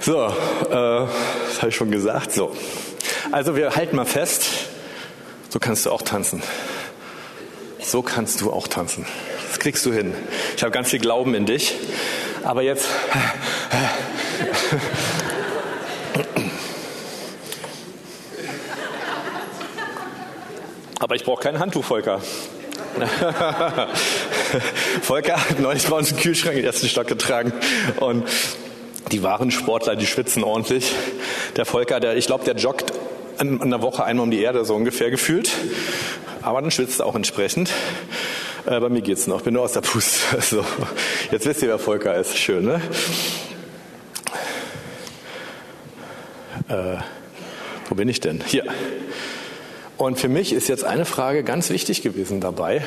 So, 0.02 0.26
äh, 0.26 0.30
das 0.70 1.58
habe 1.58 1.70
ich 1.70 1.76
schon 1.76 1.90
gesagt. 1.90 2.32
So, 2.32 2.56
also 3.32 3.56
wir 3.56 3.76
halten 3.76 3.96
mal 3.96 4.06
fest. 4.06 4.46
So 5.50 5.60
kannst 5.60 5.86
du 5.86 5.92
auch 5.92 6.02
tanzen. 6.02 6.44
So 7.80 8.02
kannst 8.02 8.42
du 8.42 8.52
auch 8.52 8.68
tanzen. 8.68 9.06
Das 9.56 9.62
kriegst 9.62 9.86
du 9.86 9.94
hin. 9.94 10.14
Ich 10.58 10.64
habe 10.64 10.74
ganz 10.74 10.90
viel 10.90 11.00
Glauben 11.00 11.34
in 11.34 11.46
dich. 11.46 11.76
Aber 12.44 12.62
jetzt. 12.62 12.90
Aber 21.00 21.16
ich 21.16 21.24
brauche 21.24 21.42
kein 21.42 21.58
Handtuch, 21.58 21.86
Volker. 21.86 22.20
Volker 25.02 25.38
hat 25.50 25.62
neulich 25.62 25.88
bei 25.88 25.96
uns 25.96 26.12
einen 26.12 26.20
Kühlschrank 26.20 26.56
in 26.56 26.64
den 26.64 26.66
ersten 26.66 26.90
Stock 26.90 27.08
getragen 27.08 27.54
und 28.02 28.28
die 29.14 29.24
wahren 29.24 29.52
Sportler, 29.52 29.96
die 29.96 30.06
schwitzen 30.06 30.44
ordentlich. 30.44 30.94
Der 31.56 31.64
Volker, 31.64 32.02
der, 32.02 32.18
ich 32.18 32.26
glaube, 32.28 32.44
der 32.44 32.58
joggt 32.58 32.92
in 33.40 33.62
einer 33.62 33.82
Woche 33.82 34.04
einmal 34.04 34.26
um 34.26 34.32
die 34.32 34.42
Erde 34.42 34.66
so 34.66 34.76
ungefähr 34.76 35.12
gefühlt, 35.12 35.50
aber 36.42 36.62
dann 36.62 36.72
schwitzt 36.72 37.00
er 37.00 37.06
auch 37.06 37.16
entsprechend. 37.16 37.72
Äh, 38.66 38.80
bei 38.80 38.90
mir 38.90 39.02
geht's 39.02 39.28
noch, 39.28 39.42
bin 39.42 39.54
nur 39.54 39.64
aus 39.64 39.74
der 39.74 39.82
Puste. 39.82 40.22
Also, 40.36 40.66
jetzt 41.32 41.46
wisst 41.46 41.62
ihr, 41.62 41.68
wer 41.68 41.78
Volker 41.78 42.16
ist. 42.16 42.36
Schön, 42.36 42.66
ne? 42.66 42.82
Äh, 46.68 46.98
wo 47.88 47.96
bin 47.96 48.10
ich 48.10 48.20
denn? 48.20 48.42
Hier. 48.44 48.66
Und 49.98 50.20
für 50.20 50.30
mich 50.30 50.52
ist 50.52 50.68
jetzt 50.68 50.84
eine 50.84 51.06
Frage 51.06 51.44
ganz 51.44 51.70
wichtig 51.70 52.02
gewesen 52.02 52.42
dabei. 52.42 52.84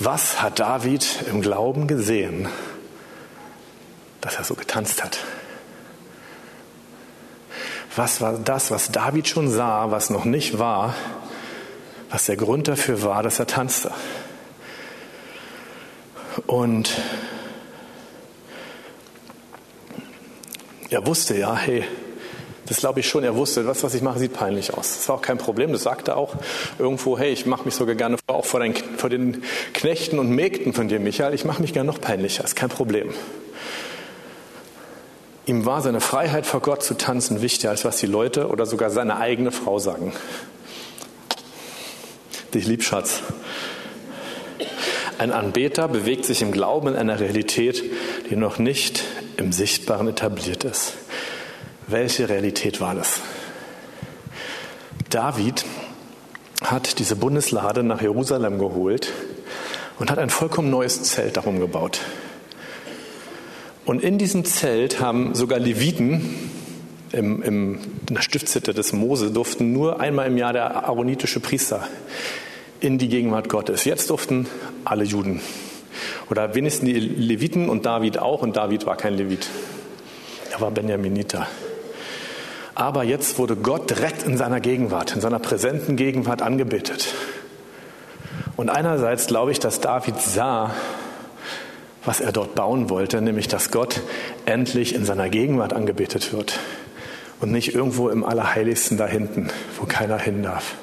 Was 0.00 0.42
hat 0.42 0.58
David 0.58 1.06
im 1.30 1.40
Glauben 1.40 1.86
gesehen, 1.86 2.48
dass 4.20 4.34
er 4.34 4.42
so 4.44 4.54
getanzt 4.54 5.04
hat? 5.04 5.18
Was 7.94 8.20
war 8.20 8.38
das, 8.38 8.72
was 8.72 8.90
David 8.90 9.28
schon 9.28 9.48
sah, 9.48 9.90
was 9.92 10.10
noch 10.10 10.24
nicht 10.24 10.58
war, 10.58 10.94
was 12.10 12.26
der 12.26 12.36
Grund 12.36 12.68
dafür 12.68 13.02
war, 13.02 13.22
dass 13.22 13.38
er 13.38 13.46
tanzte. 13.46 13.92
Und 16.46 16.90
er 20.90 21.06
wusste 21.06 21.36
ja, 21.36 21.56
hey, 21.56 21.84
das 22.66 22.78
glaube 22.78 23.00
ich 23.00 23.08
schon, 23.08 23.24
er 23.24 23.34
wusste, 23.34 23.66
was, 23.66 23.82
was 23.82 23.94
ich 23.94 24.02
mache, 24.02 24.18
sieht 24.18 24.32
peinlich 24.32 24.72
aus. 24.74 24.96
Das 24.96 25.08
war 25.08 25.16
auch 25.16 25.22
kein 25.22 25.38
Problem, 25.38 25.72
das 25.72 25.82
sagte 25.82 26.16
auch 26.16 26.34
irgendwo, 26.78 27.18
hey, 27.18 27.32
ich 27.32 27.46
mache 27.46 27.64
mich 27.64 27.74
sogar 27.74 27.94
gerne 27.94 28.16
auch 28.28 28.44
vor 28.44 28.60
den, 28.60 28.74
vor 28.74 29.10
den 29.10 29.42
Knechten 29.72 30.18
und 30.18 30.30
Mägden 30.30 30.72
von 30.72 30.88
dir, 30.88 31.00
Michael, 31.00 31.34
ich 31.34 31.44
mache 31.44 31.62
mich 31.62 31.72
gerne 31.72 31.90
noch 31.90 32.00
peinlicher, 32.00 32.44
ist 32.44 32.54
kein 32.54 32.68
Problem. 32.68 33.12
Ihm 35.46 35.66
war 35.66 35.80
seine 35.82 36.00
Freiheit 36.00 36.46
vor 36.46 36.60
Gott 36.60 36.84
zu 36.84 36.96
tanzen 36.96 37.42
wichtiger, 37.42 37.70
als 37.70 37.84
was 37.84 37.96
die 37.96 38.06
Leute 38.06 38.48
oder 38.48 38.66
sogar 38.66 38.90
seine 38.90 39.16
eigene 39.16 39.50
Frau 39.50 39.80
sagen. 39.80 40.12
Dich 42.54 42.66
lieb, 42.66 42.82
Schatz. 42.82 43.22
Ein 45.18 45.30
Anbeter 45.30 45.86
bewegt 45.86 46.24
sich 46.24 46.42
im 46.42 46.50
Glauben 46.50 46.88
in 46.88 46.96
einer 46.96 47.20
Realität, 47.20 47.84
die 48.28 48.34
noch 48.34 48.58
nicht 48.58 49.04
im 49.36 49.52
Sichtbaren 49.52 50.08
etabliert 50.08 50.64
ist. 50.64 50.94
Welche 51.86 52.28
Realität 52.28 52.80
war 52.80 52.94
das? 52.96 53.20
David 55.10 55.64
hat 56.64 56.98
diese 56.98 57.14
Bundeslade 57.14 57.84
nach 57.84 58.02
Jerusalem 58.02 58.58
geholt 58.58 59.12
und 60.00 60.10
hat 60.10 60.18
ein 60.18 60.30
vollkommen 60.30 60.70
neues 60.70 61.04
Zelt 61.04 61.36
darum 61.36 61.60
gebaut. 61.60 62.00
Und 63.84 64.02
in 64.02 64.18
diesem 64.18 64.44
Zelt 64.44 65.00
haben 65.00 65.34
sogar 65.36 65.60
Leviten 65.60 66.50
im, 67.12 67.42
im, 67.42 67.78
in 68.08 68.14
der 68.14 68.22
Stiftshütte 68.22 68.74
des 68.74 68.92
Mose 68.92 69.30
durften 69.30 69.72
nur 69.72 70.00
einmal 70.00 70.28
im 70.28 70.36
Jahr 70.36 70.52
der 70.52 70.84
aaronitische 70.84 71.40
Priester 71.40 71.86
in 72.80 72.98
die 72.98 73.08
Gegenwart 73.08 73.48
Gottes. 73.48 73.84
Jetzt 73.84 74.10
durften 74.10 74.46
alle 74.84 75.04
Juden. 75.04 75.40
Oder 76.30 76.54
wenigstens 76.54 76.88
die 76.88 76.98
Leviten 76.98 77.68
und 77.68 77.84
David 77.84 78.18
auch. 78.18 78.42
Und 78.42 78.56
David 78.56 78.86
war 78.86 78.96
kein 78.96 79.14
Levit. 79.14 79.48
Er 80.50 80.60
war 80.60 80.70
Benjaminiter. 80.70 81.46
Aber 82.74 83.04
jetzt 83.04 83.38
wurde 83.38 83.56
Gott 83.56 83.90
direkt 83.90 84.22
in 84.22 84.36
seiner 84.36 84.60
Gegenwart, 84.60 85.14
in 85.14 85.20
seiner 85.20 85.38
präsenten 85.38 85.96
Gegenwart 85.96 86.40
angebetet. 86.40 87.08
Und 88.56 88.70
einerseits 88.70 89.26
glaube 89.26 89.52
ich, 89.52 89.58
dass 89.58 89.80
David 89.80 90.20
sah, 90.20 90.74
was 92.04 92.20
er 92.20 92.32
dort 92.32 92.54
bauen 92.54 92.88
wollte, 92.88 93.20
nämlich 93.20 93.48
dass 93.48 93.70
Gott 93.70 94.00
endlich 94.46 94.94
in 94.94 95.04
seiner 95.04 95.28
Gegenwart 95.28 95.72
angebetet 95.72 96.32
wird 96.32 96.58
und 97.40 97.52
nicht 97.52 97.74
irgendwo 97.74 98.08
im 98.08 98.24
Allerheiligsten 98.24 98.96
da 98.96 99.06
hinten, 99.06 99.48
wo 99.78 99.86
keiner 99.86 100.18
hin 100.18 100.42
darf. 100.42 100.74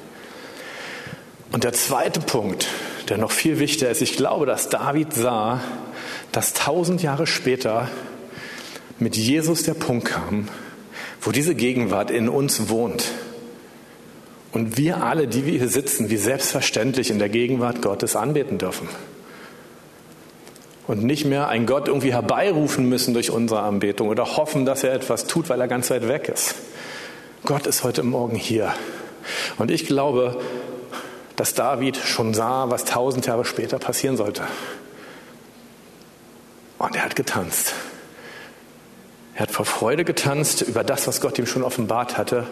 Und 1.52 1.64
der 1.64 1.72
zweite 1.72 2.20
Punkt, 2.20 2.68
der 3.08 3.16
noch 3.16 3.30
viel 3.30 3.58
wichtiger 3.58 3.90
ist, 3.90 4.02
ich 4.02 4.16
glaube, 4.16 4.44
dass 4.44 4.68
David 4.68 5.14
sah, 5.14 5.60
dass 6.32 6.52
tausend 6.52 7.02
Jahre 7.02 7.26
später 7.26 7.88
mit 8.98 9.16
Jesus 9.16 9.62
der 9.62 9.74
Punkt 9.74 10.08
kam, 10.08 10.48
wo 11.20 11.30
diese 11.30 11.54
Gegenwart 11.54 12.10
in 12.10 12.28
uns 12.28 12.68
wohnt. 12.68 13.04
Und 14.52 14.76
wir 14.76 15.02
alle, 15.02 15.28
die 15.28 15.46
wir 15.46 15.58
hier 15.58 15.68
sitzen, 15.68 16.10
wie 16.10 16.16
selbstverständlich 16.16 17.10
in 17.10 17.18
der 17.18 17.28
Gegenwart 17.28 17.80
Gottes 17.82 18.16
anbeten 18.16 18.58
dürfen 18.58 18.88
und 20.88 21.04
nicht 21.04 21.26
mehr 21.26 21.48
einen 21.48 21.66
Gott 21.66 21.86
irgendwie 21.86 22.12
herbeirufen 22.12 22.88
müssen 22.88 23.14
durch 23.14 23.30
unsere 23.30 23.60
Anbetung 23.60 24.08
oder 24.08 24.36
hoffen, 24.36 24.64
dass 24.64 24.82
er 24.82 24.94
etwas 24.94 25.26
tut, 25.26 25.48
weil 25.50 25.60
er 25.60 25.68
ganz 25.68 25.90
weit 25.90 26.08
weg 26.08 26.28
ist. 26.28 26.56
Gott 27.44 27.66
ist 27.66 27.84
heute 27.84 28.02
Morgen 28.02 28.34
hier. 28.34 28.74
Und 29.58 29.70
ich 29.70 29.86
glaube, 29.86 30.40
dass 31.36 31.54
David 31.54 31.96
schon 31.98 32.32
sah, 32.34 32.70
was 32.70 32.86
tausend 32.86 33.26
Jahre 33.26 33.44
später 33.44 33.78
passieren 33.78 34.16
sollte. 34.16 34.42
Und 36.78 36.96
er 36.96 37.04
hat 37.04 37.14
getanzt. 37.14 37.74
Er 39.34 39.42
hat 39.42 39.50
vor 39.50 39.66
Freude 39.66 40.04
getanzt 40.04 40.62
über 40.62 40.84
das, 40.84 41.06
was 41.06 41.20
Gott 41.20 41.38
ihm 41.38 41.46
schon 41.46 41.62
offenbart 41.62 42.16
hatte. 42.16 42.46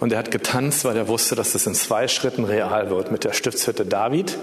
Und 0.00 0.12
er 0.12 0.18
hat 0.18 0.32
getanzt, 0.32 0.84
weil 0.84 0.96
er 0.96 1.06
wusste, 1.06 1.36
dass 1.36 1.54
es 1.54 1.66
in 1.66 1.74
zwei 1.74 2.08
Schritten 2.08 2.44
real 2.44 2.90
wird 2.90 3.12
mit 3.12 3.22
der 3.22 3.32
Stiftshütte 3.32 3.86
David, 3.86 4.36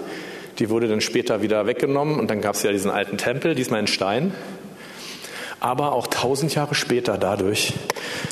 die 0.58 0.70
wurde 0.70 0.88
dann 0.88 1.00
später 1.00 1.42
wieder 1.42 1.66
weggenommen 1.66 2.18
und 2.18 2.28
dann 2.28 2.40
gab 2.40 2.54
es 2.54 2.62
ja 2.62 2.72
diesen 2.72 2.90
alten 2.90 3.18
Tempel, 3.18 3.54
diesmal 3.54 3.80
in 3.80 3.86
Stein. 3.86 4.34
Aber 5.60 5.92
auch 5.92 6.06
tausend 6.06 6.54
Jahre 6.54 6.74
später 6.74 7.18
dadurch, 7.18 7.72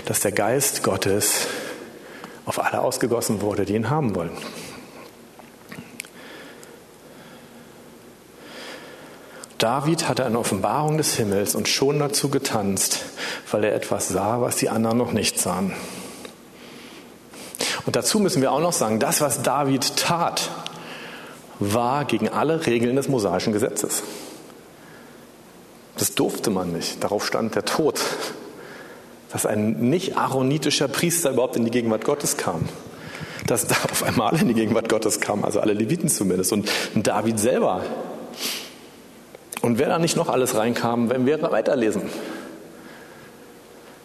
dass 0.06 0.20
der 0.20 0.32
Geist 0.32 0.82
Gottes 0.82 1.46
auf 2.46 2.62
alle 2.62 2.80
ausgegossen 2.80 3.40
wurde, 3.40 3.64
die 3.64 3.74
ihn 3.74 3.90
haben 3.90 4.14
wollen. 4.14 4.32
David 9.58 10.08
hatte 10.08 10.26
eine 10.26 10.38
Offenbarung 10.38 10.98
des 10.98 11.14
Himmels 11.14 11.54
und 11.54 11.68
schon 11.68 11.98
dazu 11.98 12.28
getanzt, 12.28 13.00
weil 13.50 13.64
er 13.64 13.74
etwas 13.74 14.08
sah, 14.08 14.42
was 14.42 14.56
die 14.56 14.68
anderen 14.68 14.98
noch 14.98 15.12
nicht 15.12 15.40
sahen. 15.40 15.72
Und 17.86 17.96
dazu 17.96 18.18
müssen 18.18 18.42
wir 18.42 18.52
auch 18.52 18.60
noch 18.60 18.72
sagen, 18.72 18.98
das, 18.98 19.20
was 19.20 19.42
David 19.42 19.96
tat, 19.96 20.50
war 21.61 22.04
gegen 22.04 22.28
alle 22.28 22.66
Regeln 22.66 22.96
des 22.96 23.08
mosaischen 23.08 23.52
Gesetzes. 23.52 24.02
Das 25.96 26.14
durfte 26.14 26.50
man 26.50 26.73
nicht. 26.73 27.02
Darauf 27.02 27.26
stand 27.26 27.54
der 27.54 27.64
Tod. 27.64 28.00
Dass 29.30 29.46
ein 29.46 29.88
nicht 29.90 30.16
aaronitischer 30.16 30.88
Priester 30.88 31.30
überhaupt 31.30 31.56
in 31.56 31.64
die 31.64 31.70
Gegenwart 31.70 32.04
Gottes 32.04 32.37
kam. 32.37 32.68
Dass 33.46 33.66
da 33.66 33.76
auf 33.90 34.02
einmal 34.02 34.40
in 34.40 34.49
die 34.49 34.54
Gegenwart 34.54 34.88
Gottes 34.88 35.20
kam, 35.20 35.44
also 35.44 35.61
alle 35.61 35.73
Leviten 35.73 36.08
zumindest. 36.08 36.52
Und 36.52 36.68
David 36.94 37.38
selber. 37.38 37.82
Und 39.61 39.78
wer 39.78 39.88
da 39.88 39.99
nicht 39.99 40.16
noch 40.16 40.28
alles 40.28 40.56
reinkam, 40.56 41.11
wenn 41.11 41.26
wir 41.26 41.40
weiterlesen. 41.42 42.02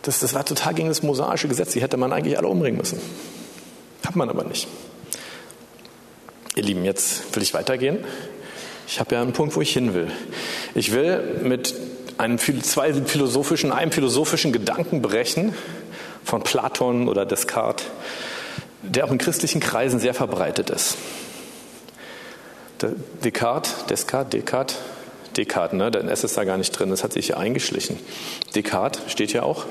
Das, 0.01 0.19
das 0.19 0.33
war 0.33 0.45
total 0.45 0.73
gegen 0.73 0.87
das 0.87 1.03
mosaische 1.03 1.47
Gesetz. 1.47 1.73
Die 1.73 1.81
hätte 1.81 1.97
man 1.97 2.13
eigentlich 2.13 2.37
alle 2.37 2.47
umbringen 2.47 2.77
müssen. 2.77 2.99
Hat 4.05 4.15
man 4.15 4.29
aber 4.29 4.43
nicht. 4.43 4.67
Ihr 6.59 6.65
Lieben, 6.65 6.83
jetzt 6.83 7.33
will 7.33 7.41
ich 7.41 7.53
weitergehen. 7.53 7.99
Ich 8.85 8.99
habe 8.99 9.15
ja 9.15 9.21
einen 9.21 9.31
Punkt, 9.31 9.55
wo 9.55 9.61
ich 9.61 9.71
hin 9.71 9.93
will. 9.93 10.11
Ich 10.75 10.91
will 10.91 11.39
mit 11.41 11.73
einem, 12.17 12.37
zwei 12.37 12.93
philosophischen, 12.93 13.71
einem 13.71 13.93
philosophischen 13.93 14.51
Gedanken 14.51 15.01
brechen 15.01 15.53
von 16.25 16.43
Platon 16.43 17.07
oder 17.07 17.25
Descartes, 17.25 17.85
der 18.81 19.05
auch 19.05 19.11
in 19.11 19.19
christlichen 19.19 19.61
Kreisen 19.61 20.01
sehr 20.01 20.13
verbreitet 20.13 20.69
ist. 20.69 20.97
Descartes, 23.23 23.85
Descartes, 23.89 24.29
Descartes, 24.31 24.77
Descartes, 25.37 25.77
ne? 25.77 25.91
der 25.91 26.03
S 26.09 26.25
ist 26.25 26.37
da 26.37 26.43
gar 26.43 26.57
nicht 26.57 26.71
drin, 26.71 26.89
das 26.89 27.05
hat 27.05 27.13
sich 27.13 27.27
hier 27.27 27.37
eingeschlichen. 27.37 27.97
Descartes 28.53 29.03
steht 29.07 29.31
ja 29.31 29.43
auch. 29.43 29.63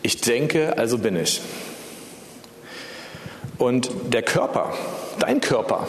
Ich 0.00 0.22
denke, 0.22 0.78
also 0.78 0.96
bin 0.96 1.16
ich. 1.16 1.42
Und 3.58 3.90
der 4.08 4.22
Körper, 4.22 4.72
dein 5.18 5.40
Körper, 5.40 5.88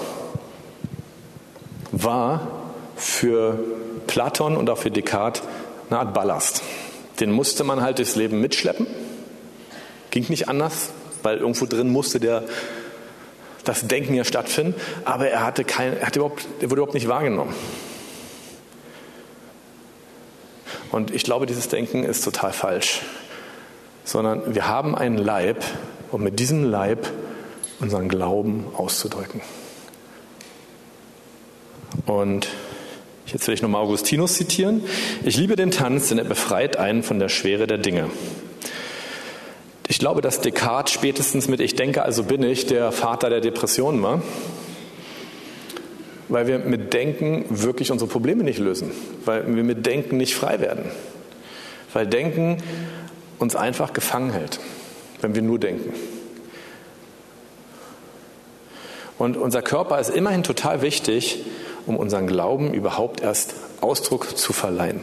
war 1.91 2.47
für 2.95 3.59
Platon 4.07 4.57
und 4.57 4.69
auch 4.69 4.77
für 4.77 4.91
Descartes 4.91 5.43
eine 5.89 5.99
Art 5.99 6.13
Ballast. 6.13 6.61
Den 7.19 7.31
musste 7.31 7.63
man 7.63 7.81
halt 7.81 7.97
durchs 7.97 8.15
Leben 8.15 8.41
mitschleppen. 8.41 8.87
Ging 10.11 10.25
nicht 10.29 10.49
anders, 10.49 10.89
weil 11.23 11.37
irgendwo 11.37 11.65
drin 11.65 11.89
musste 11.89 12.19
der, 12.19 12.43
das 13.63 13.87
Denken 13.87 14.13
ja 14.13 14.23
stattfinden. 14.23 14.75
Aber 15.05 15.27
er, 15.29 15.45
hatte 15.45 15.63
kein, 15.63 15.97
er, 15.97 16.07
hatte 16.07 16.19
überhaupt, 16.19 16.45
er 16.59 16.69
wurde 16.69 16.81
überhaupt 16.81 16.93
nicht 16.93 17.07
wahrgenommen. 17.07 17.53
Und 20.91 21.11
ich 21.11 21.23
glaube, 21.23 21.45
dieses 21.45 21.67
Denken 21.67 22.03
ist 22.03 22.23
total 22.23 22.53
falsch. 22.53 23.01
Sondern 24.03 24.55
wir 24.55 24.67
haben 24.67 24.95
einen 24.95 25.17
Leib 25.17 25.63
und 26.11 26.23
mit 26.23 26.39
diesem 26.39 26.63
Leib 26.63 27.11
unseren 27.79 28.07
Glauben 28.07 28.67
auszudrücken. 28.75 29.41
Und 32.07 32.47
jetzt 33.27 33.45
will 33.47 33.53
ich 33.53 33.61
nochmal 33.61 33.83
Augustinus 33.83 34.35
zitieren. 34.35 34.81
Ich 35.23 35.37
liebe 35.37 35.55
den 35.55 35.71
Tanz, 35.71 36.09
denn 36.09 36.17
er 36.17 36.23
befreit 36.23 36.77
einen 36.77 37.03
von 37.03 37.19
der 37.19 37.29
Schwere 37.29 37.67
der 37.67 37.77
Dinge. 37.77 38.09
Ich 39.89 39.99
glaube, 39.99 40.21
dass 40.21 40.41
Descartes 40.41 40.93
spätestens 40.93 41.47
mit 41.47 41.59
Ich 41.59 41.75
denke, 41.75 42.03
also 42.03 42.23
bin 42.23 42.43
ich 42.43 42.65
der 42.65 42.91
Vater 42.91 43.29
der 43.29 43.41
Depression 43.41 44.01
war, 44.01 44.21
weil 46.29 46.47
wir 46.47 46.59
mit 46.59 46.93
Denken 46.93 47.45
wirklich 47.49 47.91
unsere 47.91 48.09
Probleme 48.09 48.43
nicht 48.43 48.59
lösen, 48.59 48.91
weil 49.25 49.55
wir 49.55 49.63
mit 49.63 49.85
Denken 49.85 50.17
nicht 50.17 50.35
frei 50.35 50.59
werden, 50.59 50.85
weil 51.93 52.07
Denken 52.07 52.57
uns 53.39 53.55
einfach 53.55 53.93
gefangen 53.93 54.31
hält, 54.31 54.59
wenn 55.21 55.35
wir 55.35 55.41
nur 55.41 55.59
denken. 55.59 55.93
Und 59.17 59.35
unser 59.35 59.61
Körper 59.61 59.99
ist 59.99 60.09
immerhin 60.09 60.43
total 60.43 60.81
wichtig, 60.81 61.43
um 61.87 61.95
unseren 61.95 62.27
Glauben 62.27 62.73
überhaupt 62.73 63.21
erst 63.21 63.55
Ausdruck 63.81 64.37
zu 64.37 64.53
verleihen. 64.53 65.01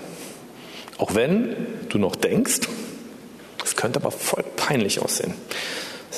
Auch 0.98 1.14
wenn 1.14 1.56
du 1.88 1.98
noch 1.98 2.14
denkst, 2.14 2.60
es 3.64 3.74
könnte 3.74 3.98
aber 3.98 4.10
voll 4.10 4.44
peinlich 4.56 5.00
aussehen. 5.00 5.34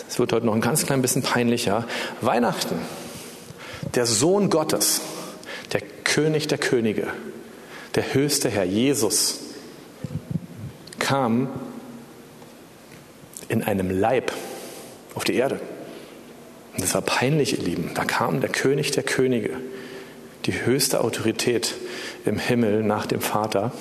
Es 0.09 0.19
wird 0.19 0.33
heute 0.33 0.45
noch 0.45 0.55
ein 0.55 0.61
ganz 0.61 0.85
klein 0.85 1.01
bisschen 1.01 1.23
peinlicher. 1.23 1.87
Weihnachten, 2.21 2.79
der 3.95 4.05
Sohn 4.05 4.51
Gottes, 4.51 5.01
der 5.73 5.81
König 6.05 6.49
der 6.49 6.59
Könige, 6.59 7.07
der 7.95 8.13
höchste 8.13 8.51
Herr, 8.51 8.65
Jesus, 8.65 9.41
kam 10.99 11.49
in 13.49 13.63
einem 13.63 13.91
Leib 13.91 14.33
auf 15.15 15.25
die 15.25 15.35
Erde. 15.35 15.61
Und 16.75 16.83
das 16.83 16.93
war 16.95 17.03
peinlich, 17.03 17.57
ihr 17.59 17.65
Lieben. 17.65 17.93
Da 17.95 18.05
kam 18.05 18.41
der 18.41 18.51
König 18.51 18.91
der 18.91 19.05
Könige, 19.05 19.57
die 20.47 20.65
höchste 20.65 21.03
Autorität 21.03 21.75
im 22.25 22.39
Himmel 22.39 22.83
nach 22.83 23.07
dem 23.07 23.21
Vater, 23.21 23.73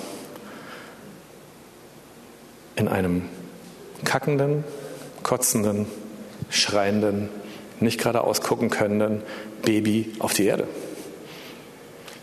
in 2.74 2.88
einem 2.88 3.22
kackenden, 4.04 4.64
kotzenden, 5.22 5.86
schreienden, 6.50 7.28
nicht 7.80 7.98
geradeaus 7.98 8.40
gucken 8.40 8.70
können 8.70 9.22
Baby 9.62 10.12
auf 10.18 10.34
die 10.34 10.46
Erde. 10.46 10.66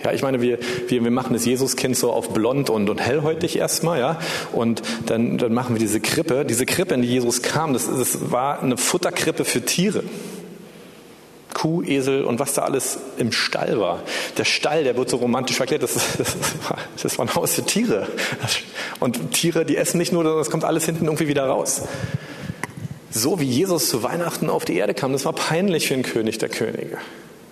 Ja, 0.03 0.12
ich 0.12 0.21
meine, 0.21 0.41
wir, 0.41 0.60
wir, 0.88 1.03
wir 1.03 1.12
machen 1.12 1.34
das 1.34 1.45
Jesuskind 1.45 1.95
so 1.95 2.12
auf 2.12 2.34
blond 2.34 2.69
und, 2.69 2.89
und 2.89 2.99
hellhäutig 2.99 3.58
erstmal, 3.58 3.99
ja, 3.99 4.19
und 4.51 4.82
dann, 5.06 5.38
dann 5.38 5.53
machen 5.53 5.75
wir 5.75 5.79
diese 5.79 6.01
Krippe. 6.01 6.43
Diese 6.43 6.65
Krippe, 6.65 6.93
in 6.93 7.01
die 7.01 7.08
Jesus 7.08 7.41
kam, 7.41 7.71
das, 7.71 7.88
das 7.88 8.32
war 8.32 8.62
eine 8.62 8.75
Futterkrippe 8.75 9.45
für 9.45 9.62
Tiere. 9.62 10.03
Kuh, 11.63 11.82
Esel 11.82 12.26
und 12.26 12.39
was 12.39 12.56
da 12.56 12.63
alles 12.63 12.97
im 13.15 13.32
Stall 13.32 13.80
war. 13.80 14.02
Der 14.38 14.43
Stall, 14.43 14.84
der 14.84 14.97
wird 14.97 15.10
so 15.10 15.15
romantisch 15.15 15.56
verklärt, 15.56 15.82
das, 15.82 15.93
das, 16.17 16.36
das 17.02 17.17
war 17.17 17.26
ein 17.26 17.34
Haus 17.36 17.54
für 17.54 17.63
Tiere. 17.63 18.10
Und 18.99 19.32
Tiere, 19.32 19.63
die 19.63 19.78
essen 19.78 19.97
nicht 19.97 20.12
nur, 20.12 20.26
das 20.26 20.49
kommt 20.49 20.65
alles 20.65 20.84
hinten 20.86 21.06
irgendwie 21.06 21.30
wieder 21.30 21.45
raus. 21.45 21.84
So 23.12 23.39
wie 23.39 23.45
Jesus 23.45 23.88
zu 23.88 24.04
Weihnachten 24.04 24.49
auf 24.49 24.65
die 24.65 24.76
Erde 24.76 24.93
kam, 24.93 25.13
das 25.13 25.23
war 25.23 25.32
peinlich 25.32 25.88
für 25.88 25.93
den 25.93 26.04
König 26.04 26.38
der 26.38 26.49
Könige. 26.49 26.97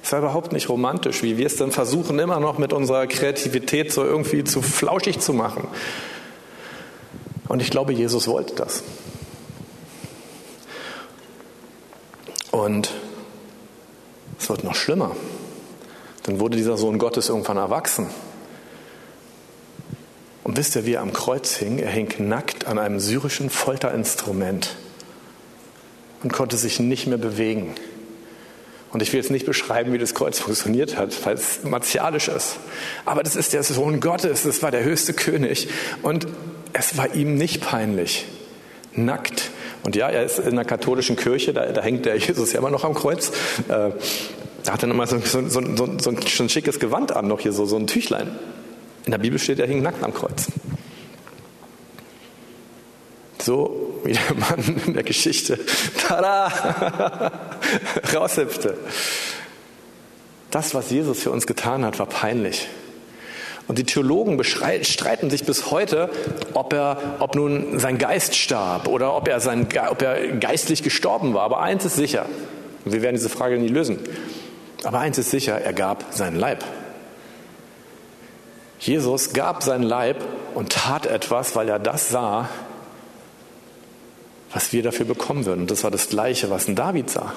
Das 0.01 0.11
war 0.11 0.19
überhaupt 0.19 0.51
nicht 0.51 0.67
romantisch, 0.67 1.23
wie 1.23 1.37
wir 1.37 1.45
es 1.45 1.55
dann 1.55 1.71
versuchen, 1.71 2.19
immer 2.19 2.41
noch 2.41 2.57
mit 2.57 2.73
unserer 2.73 3.07
Kreativität 3.07 3.93
so 3.93 4.03
irgendwie 4.03 4.43
zu 4.43 4.61
flauschig 4.61 5.21
zu 5.21 5.31
machen. 5.31 5.69
Und 7.47 7.61
ich 7.61 7.69
glaube, 7.69 7.93
Jesus 7.93 8.27
wollte 8.27 8.55
das. 8.55 8.83
Und 12.51 12.91
es 14.41 14.49
wird 14.49 14.63
noch 14.63 14.75
schlimmer. 14.75 15.15
Dann 16.23 16.39
wurde 16.39 16.57
dieser 16.57 16.77
Sohn 16.77 16.97
Gottes 16.97 17.29
irgendwann 17.29 17.57
erwachsen. 17.57 18.07
wisst 20.43 20.75
ihr, 20.75 20.85
wie 20.85 20.93
er 20.93 21.01
am 21.01 21.13
Kreuz 21.13 21.55
hing? 21.55 21.79
Er 21.79 21.91
hing 21.91 22.09
nackt 22.17 22.65
an 22.65 22.79
einem 22.79 22.99
syrischen 22.99 23.49
Folterinstrument 23.49 24.75
und 26.23 26.33
konnte 26.33 26.57
sich 26.57 26.79
nicht 26.79 27.07
mehr 27.07 27.17
bewegen. 27.17 27.75
Und 28.91 29.01
ich 29.01 29.13
will 29.13 29.21
jetzt 29.21 29.31
nicht 29.31 29.45
beschreiben, 29.45 29.93
wie 29.93 29.97
das 29.97 30.13
Kreuz 30.13 30.39
funktioniert 30.39 30.97
hat, 30.97 31.25
weil 31.25 31.35
es 31.35 31.63
martialisch 31.63 32.27
ist. 32.27 32.57
Aber 33.05 33.23
das 33.23 33.35
ist 33.35 33.53
der 33.53 33.63
Sohn 33.63 34.01
Gottes, 34.01 34.43
das 34.43 34.61
war 34.61 34.71
der 34.71 34.83
höchste 34.83 35.13
König. 35.13 35.69
Und 36.01 36.27
es 36.73 36.97
war 36.97 37.15
ihm 37.15 37.35
nicht 37.35 37.61
peinlich, 37.61 38.25
nackt. 38.93 39.51
Und 39.83 39.95
ja, 39.95 40.09
er 40.09 40.23
ist 40.23 40.39
in 40.39 40.55
der 40.55 40.65
katholischen 40.65 41.15
Kirche, 41.15 41.53
da, 41.53 41.65
da 41.65 41.81
hängt 41.81 42.05
der 42.05 42.17
Jesus 42.17 42.53
ja 42.53 42.59
immer 42.59 42.69
noch 42.69 42.83
am 42.83 42.93
Kreuz. 42.93 43.29
Äh, 43.67 43.91
da 44.63 44.73
hat 44.73 44.83
er 44.83 44.87
nochmal 44.87 45.07
so, 45.07 45.19
so, 45.19 45.47
so, 45.49 45.61
so, 45.75 45.89
so 45.99 46.43
ein 46.43 46.49
schickes 46.49 46.79
Gewand 46.79 47.15
an, 47.15 47.27
noch 47.27 47.39
hier 47.39 47.51
so, 47.51 47.65
so 47.65 47.77
ein 47.77 47.87
Tüchlein. 47.87 48.37
In 49.05 49.11
der 49.11 49.17
Bibel 49.17 49.39
steht, 49.39 49.59
er 49.59 49.67
hing 49.67 49.81
nackt 49.81 50.03
am 50.03 50.13
Kreuz. 50.13 50.47
So 53.41 53.99
wie 54.03 54.13
der 54.13 54.35
Mann 54.35 54.81
in 54.85 54.93
der 54.93 55.03
Geschichte 55.03 55.59
tada, 56.07 57.31
raushüpfte. 58.13 58.77
Das, 60.51 60.75
was 60.75 60.91
Jesus 60.91 61.21
für 61.21 61.31
uns 61.31 61.47
getan 61.47 61.85
hat, 61.85 61.97
war 61.97 62.05
peinlich. 62.05 62.67
Und 63.71 63.77
die 63.77 63.85
Theologen 63.85 64.43
streiten 64.43 65.29
sich 65.29 65.45
bis 65.45 65.71
heute, 65.71 66.09
ob, 66.53 66.73
er, 66.73 66.97
ob 67.19 67.35
nun 67.35 67.79
sein 67.79 67.97
Geist 67.97 68.35
starb 68.35 68.89
oder 68.89 69.15
ob 69.15 69.29
er, 69.29 69.39
sein, 69.39 69.65
ob 69.89 70.01
er 70.01 70.27
geistlich 70.35 70.83
gestorben 70.83 71.33
war. 71.33 71.43
Aber 71.43 71.61
eins 71.61 71.85
ist 71.85 71.95
sicher, 71.95 72.25
wir 72.83 73.01
werden 73.01 73.15
diese 73.15 73.29
Frage 73.29 73.57
nie 73.57 73.69
lösen. 73.69 73.99
Aber 74.83 74.99
eins 74.99 75.17
ist 75.19 75.31
sicher, 75.31 75.61
er 75.61 75.71
gab 75.71 76.03
seinen 76.09 76.35
Leib. 76.35 76.65
Jesus 78.77 79.31
gab 79.31 79.63
seinen 79.63 79.83
Leib 79.83 80.17
und 80.53 80.73
tat 80.73 81.05
etwas, 81.05 81.55
weil 81.55 81.69
er 81.69 81.79
das 81.79 82.09
sah, 82.09 82.49
was 84.51 84.73
wir 84.73 84.83
dafür 84.83 85.05
bekommen 85.05 85.45
würden. 85.45 85.61
Und 85.61 85.71
das 85.71 85.85
war 85.85 85.91
das 85.91 86.09
Gleiche, 86.09 86.49
was 86.49 86.67
ein 86.67 86.75
David 86.75 87.09
sah. 87.09 87.31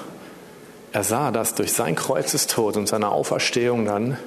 Er 0.91 1.05
sah, 1.05 1.31
dass 1.31 1.55
durch 1.55 1.71
sein 1.71 1.95
Kreuzestod 1.95 2.75
und 2.75 2.89
seine 2.89 3.07
Auferstehung 3.07 3.85
dann, 3.85 4.17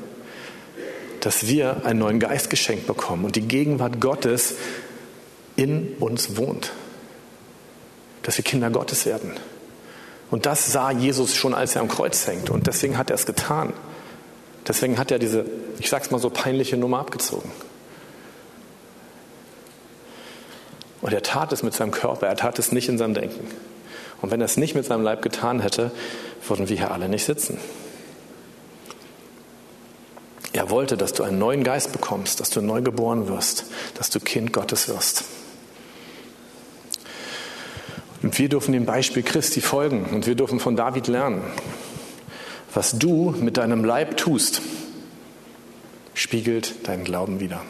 dass 1.20 1.46
wir 1.46 1.85
einen 1.85 1.98
neuen 1.98 2.20
Geist 2.20 2.50
geschenkt 2.50 2.87
bekommen 2.87 3.24
und 3.24 3.37
die 3.37 3.42
Gegenwart 3.42 4.00
Gottes 4.00 4.54
in 5.57 5.94
uns 6.00 6.37
wohnt. 6.37 6.72
Dass 8.22 8.37
wir 8.37 8.44
Kinder 8.44 8.70
Gottes 8.70 9.07
werden. 9.07 9.33
Und 10.31 10.46
das 10.46 10.70
sah 10.72 10.90
Jesus 10.90 11.35
schon, 11.35 11.54
als 11.54 11.74
er 11.74 11.81
am 11.81 11.88
Kreuz 11.88 12.26
hängt. 12.26 12.50
Und 12.50 12.66
deswegen 12.66 12.98
hat 12.98 13.11
er 13.11 13.14
es 13.14 13.26
getan. 13.26 13.72
Deswegen 14.66 14.98
hat 14.98 15.11
er 15.11 15.18
diese, 15.18 15.46
ich 15.78 15.88
sag's 15.88 16.11
mal 16.11 16.18
so, 16.18 16.28
peinliche 16.28 16.76
Nummer 16.76 17.00
abgezogen. 17.00 17.50
Und 21.00 21.12
er 21.12 21.22
tat 21.22 21.52
es 21.52 21.62
mit 21.62 21.74
seinem 21.74 21.92
Körper, 21.92 22.26
er 22.26 22.37
tat 22.37 22.59
es 22.59 22.72
nicht 22.72 22.88
in 22.88 22.98
seinem 22.98 23.14
Denken. 23.14 23.46
Und 24.20 24.31
wenn 24.31 24.40
er 24.40 24.46
es 24.46 24.57
nicht 24.57 24.74
mit 24.74 24.85
seinem 24.85 25.02
Leib 25.02 25.22
getan 25.22 25.61
hätte, 25.61 25.90
würden 26.46 26.68
wir 26.68 26.76
hier 26.76 26.90
alle 26.90 27.09
nicht 27.09 27.24
sitzen. 27.24 27.59
Er 30.59 30.71
wollte, 30.71 30.97
dass 30.97 31.12
du 31.12 31.23
einen 31.23 31.38
neuen 31.38 31.62
Geist 31.62 31.92
bekommst, 31.92 32.40
dass 32.40 32.51
du 32.51 32.61
neu 32.61 32.83
geboren 32.83 33.29
wirst, 33.29 33.66
dass 33.94 34.11
du 34.11 34.18
Kind 34.18 34.53
Gottes 34.53 34.88
wirst. 34.88 35.23
Und 38.25 38.37
wir 38.37 38.49
dürfen 38.49 38.73
dem 38.73 38.85
Beispiel 38.85 39.23
Christi 39.23 39.61
folgen 39.61 40.07
und 40.07 40.27
wir 40.27 40.35
dürfen 40.35 40.59
von 40.59 40.75
David 40.75 41.07
lernen. 41.07 41.42
Was 42.75 42.99
du 42.99 43.37
mit 43.38 43.57
deinem 43.57 43.85
Leib 43.85 44.16
tust, 44.16 44.61
spiegelt 46.12 46.88
deinen 46.88 47.05
Glauben 47.05 47.38
wider. 47.38 47.61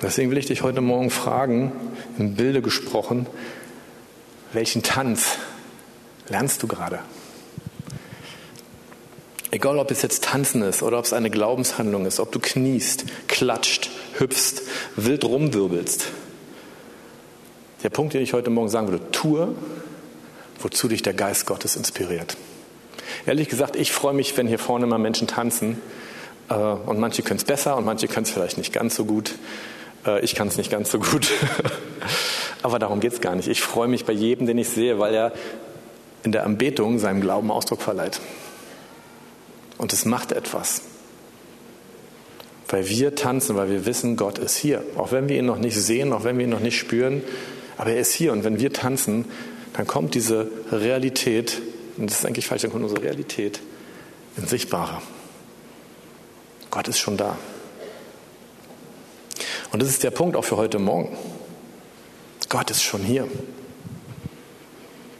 Deswegen 0.00 0.30
will 0.30 0.38
ich 0.38 0.46
dich 0.46 0.62
heute 0.62 0.82
Morgen 0.82 1.10
fragen, 1.10 1.72
im 2.16 2.36
Bilde 2.36 2.62
gesprochen, 2.62 3.26
welchen 4.52 4.84
Tanz 4.84 5.36
lernst 6.28 6.62
du 6.62 6.68
gerade? 6.68 7.00
Egal, 9.52 9.78
ob 9.78 9.90
es 9.90 10.02
jetzt 10.02 10.24
Tanzen 10.24 10.62
ist 10.62 10.82
oder 10.82 10.98
ob 10.98 11.04
es 11.04 11.12
eine 11.12 11.28
Glaubenshandlung 11.28 12.06
ist, 12.06 12.20
ob 12.20 12.30
du 12.30 12.38
kniest, 12.38 13.04
klatscht, 13.26 13.90
hüpfst, 14.18 14.62
wild 14.94 15.24
rumwirbelst. 15.24 16.06
Der 17.82 17.90
Punkt, 17.90 18.14
den 18.14 18.22
ich 18.22 18.32
heute 18.32 18.50
Morgen 18.50 18.68
sagen 18.68 18.88
würde, 18.88 19.10
tue, 19.10 19.54
wozu 20.60 20.86
dich 20.86 21.02
der 21.02 21.14
Geist 21.14 21.46
Gottes 21.46 21.74
inspiriert. 21.74 22.36
Ehrlich 23.26 23.48
gesagt, 23.48 23.74
ich 23.74 23.90
freue 23.90 24.14
mich, 24.14 24.36
wenn 24.36 24.46
hier 24.46 24.58
vorne 24.58 24.86
mal 24.86 24.98
Menschen 24.98 25.26
tanzen. 25.26 25.80
Äh, 26.48 26.54
und 26.54 27.00
manche 27.00 27.22
können 27.22 27.38
es 27.38 27.44
besser 27.44 27.76
und 27.76 27.84
manche 27.84 28.06
können 28.06 28.24
es 28.24 28.30
vielleicht 28.30 28.58
nicht 28.58 28.72
ganz 28.72 28.94
so 28.94 29.04
gut. 29.04 29.34
Äh, 30.06 30.20
ich 30.20 30.34
kann 30.34 30.46
es 30.48 30.58
nicht 30.58 30.70
ganz 30.70 30.90
so 30.90 31.00
gut. 31.00 31.28
Aber 32.62 32.78
darum 32.78 33.00
geht 33.00 33.14
es 33.14 33.20
gar 33.20 33.34
nicht. 33.34 33.48
Ich 33.48 33.62
freue 33.62 33.88
mich 33.88 34.04
bei 34.04 34.12
jedem, 34.12 34.46
den 34.46 34.58
ich 34.58 34.68
sehe, 34.68 34.98
weil 34.98 35.14
er 35.14 35.32
in 36.22 36.32
der 36.32 36.44
Anbetung 36.44 36.98
seinem 36.98 37.20
Glauben 37.20 37.50
Ausdruck 37.50 37.82
verleiht. 37.82 38.20
Und 39.80 39.94
es 39.94 40.04
macht 40.04 40.32
etwas. 40.32 40.82
Weil 42.68 42.86
wir 42.90 43.14
tanzen, 43.14 43.56
weil 43.56 43.70
wir 43.70 43.86
wissen, 43.86 44.14
Gott 44.16 44.36
ist 44.36 44.58
hier. 44.58 44.84
Auch 44.98 45.10
wenn 45.10 45.30
wir 45.30 45.38
ihn 45.38 45.46
noch 45.46 45.56
nicht 45.56 45.74
sehen, 45.74 46.12
auch 46.12 46.22
wenn 46.22 46.36
wir 46.36 46.44
ihn 46.44 46.50
noch 46.50 46.60
nicht 46.60 46.78
spüren, 46.78 47.22
aber 47.78 47.92
er 47.92 48.00
ist 48.00 48.12
hier. 48.12 48.32
Und 48.32 48.44
wenn 48.44 48.60
wir 48.60 48.74
tanzen, 48.74 49.24
dann 49.72 49.86
kommt 49.86 50.14
diese 50.14 50.50
Realität, 50.70 51.62
und 51.96 52.10
das 52.10 52.18
ist 52.18 52.26
eigentlich 52.26 52.46
falsch, 52.46 52.60
dann 52.60 52.72
kommt 52.72 52.84
unsere 52.84 53.02
Realität 53.02 53.60
in 54.36 54.46
Sichtbare. 54.46 55.00
Gott 56.70 56.86
ist 56.86 56.98
schon 56.98 57.16
da. 57.16 57.38
Und 59.72 59.80
das 59.80 59.88
ist 59.88 60.02
der 60.02 60.10
Punkt 60.10 60.36
auch 60.36 60.44
für 60.44 60.58
heute 60.58 60.78
Morgen. 60.78 61.16
Gott 62.50 62.70
ist 62.70 62.82
schon 62.82 63.00
hier. 63.00 63.26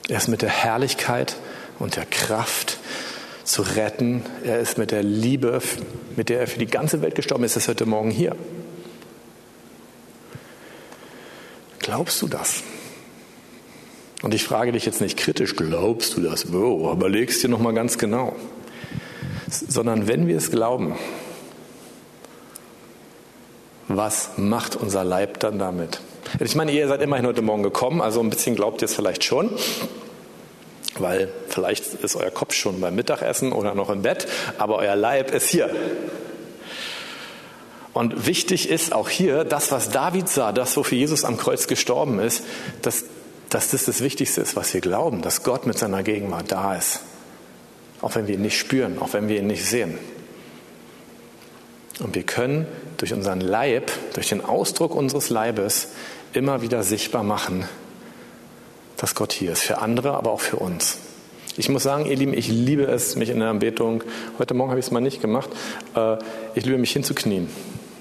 Er 0.08 0.18
ist 0.18 0.28
mit 0.28 0.42
der 0.42 0.50
Herrlichkeit 0.50 1.36
und 1.78 1.96
der 1.96 2.04
Kraft 2.04 2.76
zu 3.50 3.62
retten. 3.62 4.22
Er 4.44 4.60
ist 4.60 4.78
mit 4.78 4.90
der 4.90 5.02
Liebe, 5.02 5.60
mit 6.16 6.28
der 6.28 6.40
er 6.40 6.46
für 6.46 6.58
die 6.58 6.66
ganze 6.66 7.02
Welt 7.02 7.14
gestorben 7.14 7.44
ist, 7.44 7.56
ist 7.56 7.68
heute 7.68 7.86
Morgen 7.86 8.10
hier. 8.10 8.36
Glaubst 11.80 12.22
du 12.22 12.28
das? 12.28 12.62
Und 14.22 14.34
ich 14.34 14.44
frage 14.44 14.72
dich 14.72 14.84
jetzt 14.84 15.00
nicht 15.00 15.18
kritisch, 15.18 15.56
glaubst 15.56 16.16
du 16.16 16.20
das? 16.20 16.52
Wow, 16.52 16.92
überlegst 16.92 17.42
dir 17.42 17.48
nochmal 17.48 17.74
ganz 17.74 17.98
genau. 17.98 18.36
Sondern 19.48 20.06
wenn 20.06 20.28
wir 20.28 20.36
es 20.36 20.50
glauben, 20.50 20.94
was 23.88 24.32
macht 24.36 24.76
unser 24.76 25.02
Leib 25.02 25.40
dann 25.40 25.58
damit? 25.58 26.00
Ich 26.38 26.54
meine, 26.54 26.70
ihr 26.70 26.86
seid 26.86 27.02
immerhin 27.02 27.26
heute 27.26 27.42
Morgen 27.42 27.64
gekommen, 27.64 28.00
also 28.00 28.20
ein 28.20 28.30
bisschen 28.30 28.54
glaubt 28.54 28.82
ihr 28.82 28.84
es 28.84 28.94
vielleicht 28.94 29.24
schon, 29.24 29.50
weil 31.00 31.28
vielleicht 31.48 31.94
ist 31.94 32.16
euer 32.16 32.30
Kopf 32.30 32.54
schon 32.54 32.80
beim 32.80 32.94
Mittagessen 32.94 33.52
oder 33.52 33.74
noch 33.74 33.90
im 33.90 34.02
Bett, 34.02 34.26
aber 34.58 34.76
euer 34.76 34.96
Leib 34.96 35.32
ist 35.32 35.48
hier. 35.48 35.70
Und 37.92 38.26
wichtig 38.26 38.68
ist 38.70 38.92
auch 38.92 39.08
hier, 39.08 39.44
das, 39.44 39.72
was 39.72 39.90
David 39.90 40.28
sah, 40.28 40.52
das, 40.52 40.76
wofür 40.76 40.96
Jesus 40.96 41.24
am 41.24 41.36
Kreuz 41.36 41.66
gestorben 41.66 42.20
ist, 42.20 42.44
dass, 42.82 43.04
dass 43.48 43.70
das 43.70 43.84
das 43.84 44.00
Wichtigste 44.00 44.40
ist, 44.40 44.54
was 44.54 44.72
wir 44.72 44.80
glauben, 44.80 45.22
dass 45.22 45.42
Gott 45.42 45.66
mit 45.66 45.76
seiner 45.76 46.02
Gegenwart 46.02 46.52
da 46.52 46.76
ist. 46.76 47.00
Auch 48.00 48.14
wenn 48.14 48.28
wir 48.28 48.34
ihn 48.34 48.42
nicht 48.42 48.58
spüren, 48.58 48.98
auch 49.00 49.12
wenn 49.12 49.28
wir 49.28 49.38
ihn 49.38 49.48
nicht 49.48 49.66
sehen. 49.66 49.98
Und 51.98 52.14
wir 52.14 52.22
können 52.22 52.66
durch 52.96 53.12
unseren 53.12 53.40
Leib, 53.40 53.90
durch 54.14 54.28
den 54.28 54.42
Ausdruck 54.42 54.94
unseres 54.94 55.28
Leibes 55.28 55.88
immer 56.32 56.62
wieder 56.62 56.82
sichtbar 56.82 57.24
machen, 57.24 57.68
dass 59.00 59.14
Gott 59.14 59.32
hier 59.32 59.52
ist. 59.52 59.62
Für 59.62 59.78
andere, 59.78 60.14
aber 60.14 60.30
auch 60.30 60.40
für 60.40 60.56
uns. 60.56 60.98
Ich 61.56 61.68
muss 61.68 61.82
sagen, 61.82 62.06
ihr 62.06 62.16
Lieben, 62.16 62.34
ich 62.34 62.48
liebe 62.48 62.84
es, 62.84 63.16
mich 63.16 63.28
in 63.28 63.40
der 63.40 63.48
Anbetung, 63.48 64.04
heute 64.38 64.54
Morgen 64.54 64.70
habe 64.70 64.78
ich 64.78 64.86
es 64.86 64.92
mal 64.92 65.00
nicht 65.00 65.20
gemacht, 65.20 65.50
äh, 65.96 66.16
ich 66.54 66.64
liebe 66.64 66.78
mich 66.78 66.92
hinzuknien. 66.92 67.48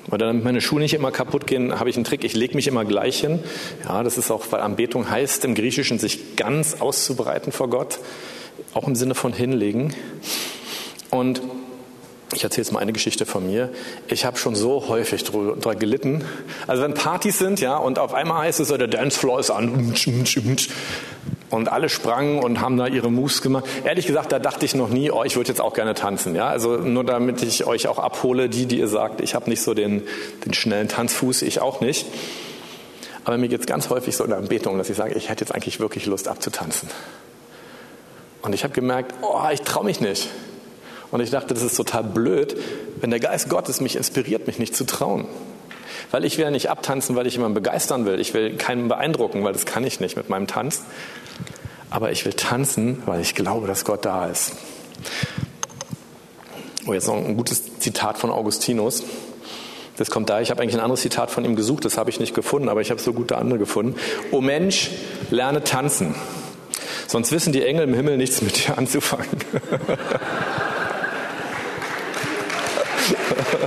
Weil 0.08 0.20
damit 0.20 0.44
meine 0.44 0.62
Schuhe 0.62 0.80
nicht 0.80 0.94
immer 0.94 1.12
kaputt 1.12 1.46
gehen, 1.46 1.80
habe 1.80 1.90
ich 1.90 1.96
einen 1.96 2.04
Trick, 2.04 2.24
ich 2.24 2.34
lege 2.34 2.56
mich 2.56 2.68
immer 2.68 2.84
gleich 2.84 3.20
hin. 3.20 3.40
Ja, 3.84 4.04
das 4.04 4.18
ist 4.18 4.32
auch, 4.32 4.46
weil 4.52 4.62
Anbetung 4.62 5.10
heißt 5.10 5.46
im 5.46 5.56
Griechischen, 5.56 6.00
sich 6.00 6.36
ganz 6.36 6.82
auszubreiten 6.82 7.52
vor 7.52 7.70
Gott, 7.70 8.00
auch 8.74 8.88
im 8.88 8.96
Sinne 8.96 9.16
von 9.16 9.34
hinlegen. 9.34 9.94
Und 11.12 11.42
ich 12.34 12.44
erzähle 12.44 12.64
jetzt 12.64 12.72
mal 12.72 12.80
eine 12.80 12.94
Geschichte 12.94 13.26
von 13.26 13.46
mir. 13.48 13.70
Ich 14.08 14.26
habe 14.26 14.38
schon 14.38 14.56
so 14.56 14.88
häufig 14.88 15.24
drüber 15.24 15.76
gelitten. 15.76 16.24
Also 16.68 16.84
wenn 16.84 16.94
Partys 16.94 17.40
sind, 17.40 17.60
ja, 17.60 17.78
und 17.78 18.00
auf 18.00 18.14
einmal 18.14 18.44
heißt 18.44 18.60
es 18.60 18.68
so, 18.68 18.78
der 18.78 18.88
Dancefloor 18.88 19.40
ist 19.40 19.50
an 19.52 19.94
und 21.50 21.72
alle 21.72 21.90
sprangen 21.90 22.40
und 22.40 22.62
haben 22.62 22.78
da 22.78 22.88
ihre 22.88 23.12
Moves 23.12 23.42
gemacht. 23.42 23.66
Ehrlich 23.84 24.06
gesagt, 24.06 24.32
da 24.32 24.40
dachte 24.40 24.66
ich 24.66 24.76
noch 24.76 24.90
nie, 24.90 25.12
oh, 25.12 25.24
ich 25.24 25.36
würde 25.36 25.50
jetzt 25.50 25.62
auch 25.62 25.74
gerne 25.74 25.94
tanzen. 25.96 26.36
Ja, 26.36 26.48
also 26.48 26.78
nur 26.78 27.04
damit 27.04 27.42
ich 27.42 27.66
euch 27.66 27.88
auch 27.88 27.98
abhole, 27.98 28.50
die, 28.50 28.66
die 28.66 28.80
ihr 28.80 28.88
sagt, 28.88 29.22
ich 29.22 29.36
habe 29.36 29.50
nicht 29.50 29.62
so 29.62 29.74
den, 29.74 30.04
den 30.46 30.54
schnellen 30.54 30.88
Tanzfuß, 30.88 31.42
ich 31.42 31.62
auch 31.62 31.82
nicht. 31.82 32.06
Aber 33.24 33.38
mir 33.38 33.48
geht 33.48 33.62
es 33.62 33.68
ganz 33.68 33.90
häufig 33.90 34.16
so 34.16 34.24
in 34.24 34.30
der 34.30 34.40
Anbetung, 34.40 34.78
dass 34.78 34.90
ich 34.90 34.98
sage, 34.98 35.14
ich 35.16 35.30
hätte 35.30 35.44
jetzt 35.44 35.54
eigentlich 35.54 35.80
wirklich 35.80 36.06
Lust 36.06 36.28
abzutanzen. 36.28 36.90
Und 38.42 38.54
ich 38.54 38.64
habe 38.64 38.74
gemerkt, 38.74 39.14
oh, 39.22 39.42
ich 39.52 39.62
traue 39.62 39.86
mich 39.86 40.00
nicht. 40.00 40.30
Und 41.12 41.22
ich 41.22 41.32
dachte, 41.32 41.54
das 41.54 41.64
ist 41.64 41.76
total 41.76 42.04
blöd, 42.04 42.56
wenn 43.02 43.10
der 43.10 43.20
Geist 43.20 43.50
Gottes 43.50 43.82
mich 43.82 43.96
inspiriert, 43.96 44.48
mich 44.48 44.60
nicht 44.60 44.76
zu 44.76 44.86
trauen. 44.86 45.28
Weil 46.12 46.26
ich 46.26 46.38
will 46.38 46.46
ja 46.46 46.52
nicht 46.52 46.70
abtanzen, 46.70 47.16
weil 47.16 47.28
ich 47.28 47.34
jemanden 47.34 47.56
begeistern 47.56 48.06
will. 48.06 48.20
Ich 48.20 48.34
will 48.34 48.56
keinen 48.58 48.88
beeindrucken, 48.88 49.44
weil 49.44 49.54
das 49.54 49.66
kann 49.66 49.84
ich 49.84 50.00
nicht 50.00 50.18
mit 50.18 50.30
meinem 50.30 50.48
Tanz. 50.48 50.84
Aber 51.90 52.12
ich 52.12 52.26
will 52.26 52.34
tanzen, 52.34 53.02
weil 53.06 53.22
ich 53.22 53.36
glaube, 53.36 53.68
dass 53.68 53.86
Gott 53.86 54.06
da 54.06 54.28
ist. 54.28 54.54
Oh, 56.86 56.94
jetzt 56.94 57.08
noch 57.08 57.16
ein 57.16 57.38
gutes 57.38 57.80
Zitat 57.80 58.18
von 58.18 58.32
Augustinus. 58.32 59.04
Das 59.98 60.10
kommt 60.10 60.30
da, 60.30 60.40
ich 60.40 60.50
habe 60.50 60.62
eigentlich 60.62 60.76
ein 60.76 60.82
anderes 60.82 61.02
Zitat 61.02 61.30
von 61.30 61.44
ihm 61.44 61.58
gesucht, 61.58 61.84
das 61.84 61.98
habe 61.98 62.10
ich 62.10 62.22
nicht 62.22 62.34
gefunden, 62.34 62.70
aber 62.70 62.80
ich 62.80 62.90
habe 62.90 63.02
so 63.02 63.12
gute 63.12 63.38
andere 63.38 63.60
gefunden. 63.60 63.96
O 64.32 64.40
Mensch, 64.40 64.92
lerne 65.30 65.64
tanzen. 65.64 66.16
Sonst 67.06 67.32
wissen 67.32 67.52
die 67.52 67.66
Engel 67.66 67.84
im 67.84 67.94
Himmel 67.94 68.18
nichts 68.18 68.42
mit 68.42 68.66
dir 68.66 68.78
anzufangen. 68.78 69.28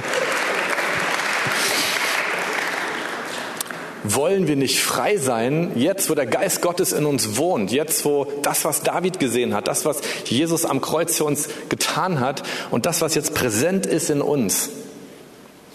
Wollen 4.04 4.48
wir 4.48 4.56
nicht 4.56 4.82
frei 4.82 5.16
sein, 5.16 5.72
jetzt 5.76 6.10
wo 6.10 6.14
der 6.14 6.26
Geist 6.26 6.60
Gottes 6.60 6.92
in 6.92 7.06
uns 7.06 7.36
wohnt, 7.36 7.70
jetzt 7.70 8.04
wo 8.04 8.26
das, 8.42 8.64
was 8.64 8.82
David 8.82 9.20
gesehen 9.20 9.54
hat, 9.54 9.68
das, 9.68 9.84
was 9.84 10.00
Jesus 10.24 10.64
am 10.64 10.80
Kreuz 10.80 11.16
für 11.16 11.24
uns 11.24 11.48
getan 11.68 12.18
hat 12.18 12.42
und 12.72 12.84
das, 12.84 13.00
was 13.00 13.14
jetzt 13.14 13.32
präsent 13.32 13.86
ist 13.86 14.10
in 14.10 14.20
uns, 14.20 14.70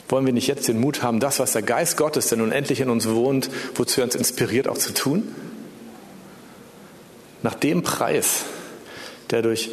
wollen 0.10 0.26
wir 0.26 0.34
nicht 0.34 0.48
jetzt 0.48 0.68
den 0.68 0.80
Mut 0.80 1.04
haben, 1.04 1.20
das, 1.22 1.40
was 1.40 1.54
der 1.54 1.62
Geist 1.62 1.96
Gottes, 1.98 2.28
der 2.28 2.38
nun 2.38 2.52
endlich 2.52 2.82
in 2.82 2.90
uns 2.90 3.08
wohnt, 3.08 3.50
wozu 3.76 4.02
er 4.02 4.06
uns 4.06 4.16
inspiriert, 4.16 4.68
auch 4.68 4.78
zu 4.78 4.94
tun? 4.94 5.34
Nach 7.44 7.56
dem 7.56 7.84
Preis, 7.84 8.44
der 9.32 9.42
durch 9.42 9.70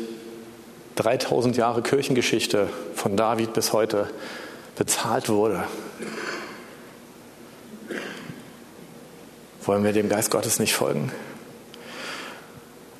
3000 0.97 1.57
Jahre 1.57 1.83
Kirchengeschichte 1.83 2.69
von 2.95 3.17
David 3.17 3.53
bis 3.53 3.73
heute 3.73 4.09
bezahlt 4.77 5.29
wurde, 5.29 5.65
Wollen 9.67 9.85
wir 9.85 9.93
dem 9.93 10.09
Geist 10.09 10.31
Gottes 10.31 10.59
nicht 10.59 10.75
folgen? 10.75 11.11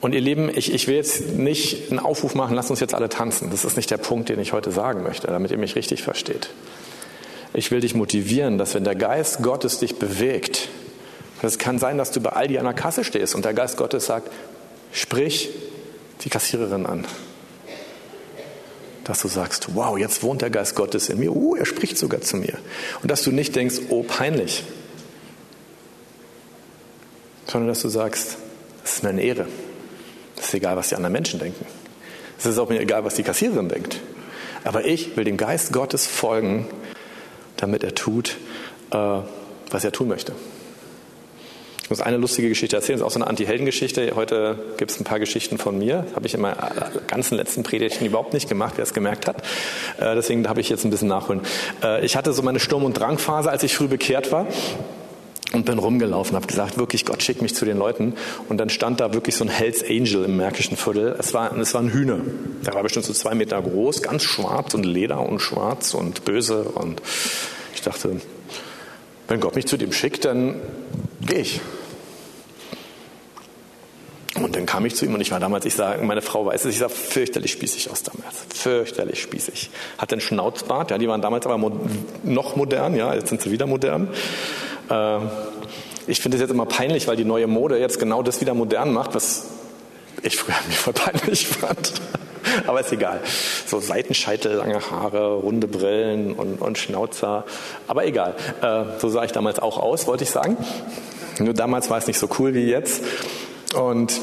Und 0.01 0.15
ihr 0.15 0.21
Lieben, 0.21 0.51
ich, 0.55 0.73
ich 0.73 0.87
will 0.87 0.97
jetzt 0.97 1.31
nicht 1.31 1.91
einen 1.91 1.99
Aufruf 1.99 2.35
machen, 2.35 2.55
lasst 2.55 2.71
uns 2.71 2.81
jetzt 2.81 2.95
alle 2.95 3.09
tanzen. 3.09 3.51
Das 3.51 3.65
ist 3.65 3.77
nicht 3.77 3.91
der 3.91 3.97
Punkt, 3.97 4.29
den 4.29 4.39
ich 4.39 4.53
heute 4.53 4.71
sagen 4.71 5.03
möchte, 5.03 5.27
damit 5.27 5.51
ihr 5.51 5.59
mich 5.59 5.77
richtig 5.77 6.03
versteht. 6.03 6.51
Ich 7.53 7.71
will 7.71 7.81
dich 7.81 7.95
motivieren, 7.95 8.59
dass 8.59 8.75
wenn 8.75 8.85
der 8.85 8.95
Geist 8.95 9.43
Gottes 9.43 9.79
dich 9.79 9.97
bewegt, 9.97 10.69
es 11.43 11.59
kann 11.59 11.79
sein, 11.79 11.99
dass 11.99 12.11
du 12.11 12.21
bei 12.21 12.31
Aldi 12.31 12.59
an 12.59 12.65
der 12.65 12.75
Kasse 12.75 13.05
stehst 13.05 13.35
und 13.35 13.45
der 13.45 13.53
Geist 13.53 13.77
Gottes 13.77 14.07
sagt, 14.07 14.31
sprich 14.93 15.51
die 16.23 16.31
Kassiererin 16.31 16.87
an. 16.87 17.07
Dass 19.05 19.21
du 19.21 19.29
sagst, 19.29 19.75
wow, 19.75 19.99
jetzt 19.99 20.23
wohnt 20.23 20.43
der 20.43 20.51
Geist 20.51 20.75
Gottes 20.75 21.09
in 21.11 21.19
mir. 21.19 21.35
Uh, 21.35 21.57
er 21.57 21.67
spricht 21.67 21.99
sogar 21.99 22.23
zu 22.23 22.37
mir. 22.37 22.59
Und 23.03 23.11
dass 23.11 23.23
du 23.23 23.31
nicht 23.31 23.55
denkst, 23.55 23.77
oh, 23.91 24.03
peinlich 24.03 24.65
sondern 27.55 27.69
dass 27.69 27.83
du 27.83 27.89
sagst, 27.89 28.39
es 28.85 28.95
ist 28.95 29.03
mir 29.03 29.11
eine 29.11 29.23
Ehre. 29.23 29.47
Es 30.37 30.47
ist 30.47 30.55
egal, 30.55 30.77
was 30.77 30.89
die 30.89 30.97
anderen 30.97 31.13
Menschen 31.13 31.39
denken. 31.39 31.65
Es 32.39 32.47
ist 32.47 32.59
auch 32.59 32.69
mir 32.69 32.81
egal, 32.81 33.05
was 33.05 33.15
die 33.15 33.23
Kassiererin 33.23 33.69
denkt. 33.69 34.01
Aber 34.65 34.85
ich 34.85 35.17
will 35.17 35.25
dem 35.25 35.37
Geist 35.37 35.73
Gottes 35.73 36.07
folgen, 36.07 36.67
damit 37.57 37.85
er 37.85 37.95
tut, 37.95 38.37
äh, 38.91 38.97
was 39.71 39.85
er 39.85 39.93
tun 39.93 40.09
möchte. 40.09 40.33
Ich 41.85 41.91
muss 41.91 42.01
eine 42.01 42.17
lustige 42.17 42.49
Geschichte 42.49 42.77
erzählen, 42.77 42.99
das 42.99 43.03
ist 43.03 43.07
auch 43.07 43.13
so 43.13 43.19
eine 43.19 43.27
Anti-Helden-Geschichte. 43.27 44.13
Heute 44.17 44.59
gibt 44.79 44.91
es 44.91 44.99
ein 44.99 45.05
paar 45.05 45.19
Geschichten 45.19 45.59
von 45.59 45.79
mir. 45.79 46.05
Das 46.07 46.17
habe 46.17 46.27
ich 46.27 46.33
in 46.33 46.41
meinen 46.41 46.57
ganzen 47.07 47.37
letzten 47.37 47.63
Predigten 47.63 48.07
überhaupt 48.07 48.33
nicht 48.33 48.49
gemacht, 48.49 48.73
wer 48.77 48.85
es 48.85 48.95
gemerkt 48.95 49.29
hat. 49.29 49.43
Äh, 49.99 50.15
deswegen 50.15 50.49
habe 50.49 50.63
ich 50.63 50.71
jetzt 50.71 50.87
ein 50.87 50.91
bisschen 50.91 51.09
nachholen. 51.09 51.43
Äh, 51.83 52.03
ich 52.03 52.17
hatte 52.17 52.33
so 52.33 52.41
meine 52.41 52.59
Sturm- 52.59 52.85
und 52.85 52.95
Drangphase, 52.95 53.51
als 53.51 53.65
ich 53.65 53.77
früh 53.77 53.87
bekehrt 53.87 54.33
war 54.33 54.47
und 55.53 55.67
bin 55.67 55.79
rumgelaufen, 55.79 56.35
habe 56.35 56.47
gesagt, 56.47 56.79
wirklich, 56.79 57.05
Gott 57.05 57.23
schickt 57.23 57.43
mich 57.43 57.55
zu 57.55 57.67
den 57.67 57.77
Leuten. 57.77 58.15
Und 58.49 58.57
dann 58.57 58.71
stand 58.71 59.01
da 59.01 59.13
wirklich 59.13 59.37
so 59.37 59.45
ein 59.45 59.51
Hells 59.51 59.85
Angel 59.85 60.25
im 60.25 60.39
Märkischen 60.39 60.79
Viertel. 60.79 61.15
Es 61.19 61.35
war, 61.35 61.55
es 61.55 61.75
war 61.75 61.83
ein 61.83 61.91
Hühner. 61.91 62.21
Der 62.65 62.73
war 62.73 62.83
bestimmt 62.83 63.05
so 63.05 63.13
zwei 63.13 63.35
Meter 63.35 63.61
groß, 63.61 64.01
ganz 64.01 64.23
schwarz 64.23 64.73
und 64.73 64.87
Leder 64.87 65.21
und 65.21 65.41
schwarz 65.41 65.93
und 65.93 66.25
böse. 66.25 66.63
Und 66.63 67.03
ich 67.75 67.83
dachte, 67.83 68.23
wenn 69.29 69.41
Gott 69.41 69.55
mich 69.55 69.67
zu 69.67 69.77
dem 69.77 69.93
schickt, 69.93 70.25
dann 70.25 70.57
gehe 71.27 71.41
ich. 71.41 71.61
Und 74.35 74.57
dann 74.57 74.67
kam 74.67 74.85
ich 74.85 74.97
zu 74.97 75.05
ihm 75.05 75.15
und 75.15 75.21
ich 75.21 75.31
war 75.31 75.39
damals, 75.39 75.65
ich 75.65 75.75
sage, 75.75 76.05
meine 76.05 76.21
Frau 76.21 76.45
weiß 76.45 76.65
es, 76.65 76.73
ich 76.73 76.79
sah 76.79 76.89
fürchterlich 76.89 77.53
spießig 77.53 77.91
aus 77.91 78.03
damals. 78.03 78.45
Fürchterlich 78.53 79.23
spießig. 79.23 79.71
Hatte 79.97 80.15
einen 80.17 80.21
Schnauzbart, 80.21 80.91
ja, 80.91 80.99
die 80.99 81.09
waren 81.09 81.23
damals 81.23 81.47
aber 81.47 81.57
mo 81.57 81.71
noch 82.25 82.57
modern, 82.57 82.97
ja, 82.97 83.15
jetzt 83.15 83.29
sind 83.29 83.41
sie 83.41 83.53
wieder 83.53 83.67
modern. 83.67 84.09
Äh, 84.91 85.19
ich 86.09 86.21
finde 86.21 86.37
es 86.37 86.41
jetzt 86.41 86.51
immer 86.51 86.67
peinlich, 86.67 87.07
weil 87.07 87.17
die 87.17 87.25
neue 87.25 87.47
Mode 87.47 87.79
jetzt 87.79 87.99
genau 87.99 88.23
das 88.23 88.41
wieder 88.41 88.55
modern 88.55 88.93
macht, 88.93 89.15
was 89.15 89.47
ich 90.23 90.37
früher 90.37 90.57
mir 90.69 90.75
voll 90.75 90.93
peinlich 90.93 91.47
fand. 91.47 91.93
Aber 92.67 92.81
ist 92.81 92.93
egal. 92.93 93.21
So 93.67 93.81
Seitenscheitel, 93.81 94.55
lange 94.55 94.91
Haare, 94.91 95.35
runde 95.35 95.69
Brillen 95.69 96.35
und, 96.35 96.61
und 96.61 96.79
Schnauzer. 96.79 97.45
Aber 97.87 98.07
egal. 98.07 98.35
Äh, 98.63 98.85
so 98.99 99.09
sah 99.09 99.25
ich 99.25 99.33
damals 99.33 99.59
auch 99.59 99.79
aus, 99.79 100.07
wollte 100.07 100.25
ich 100.25 100.31
sagen. 100.31 100.57
Nur 101.39 101.55
damals 101.55 101.91
war 101.91 101.99
es 101.99 102.07
nicht 102.07 102.19
so 102.19 102.29
cool 102.39 102.55
wie 102.55 102.65
jetzt. 102.65 103.03
Und 103.75 104.21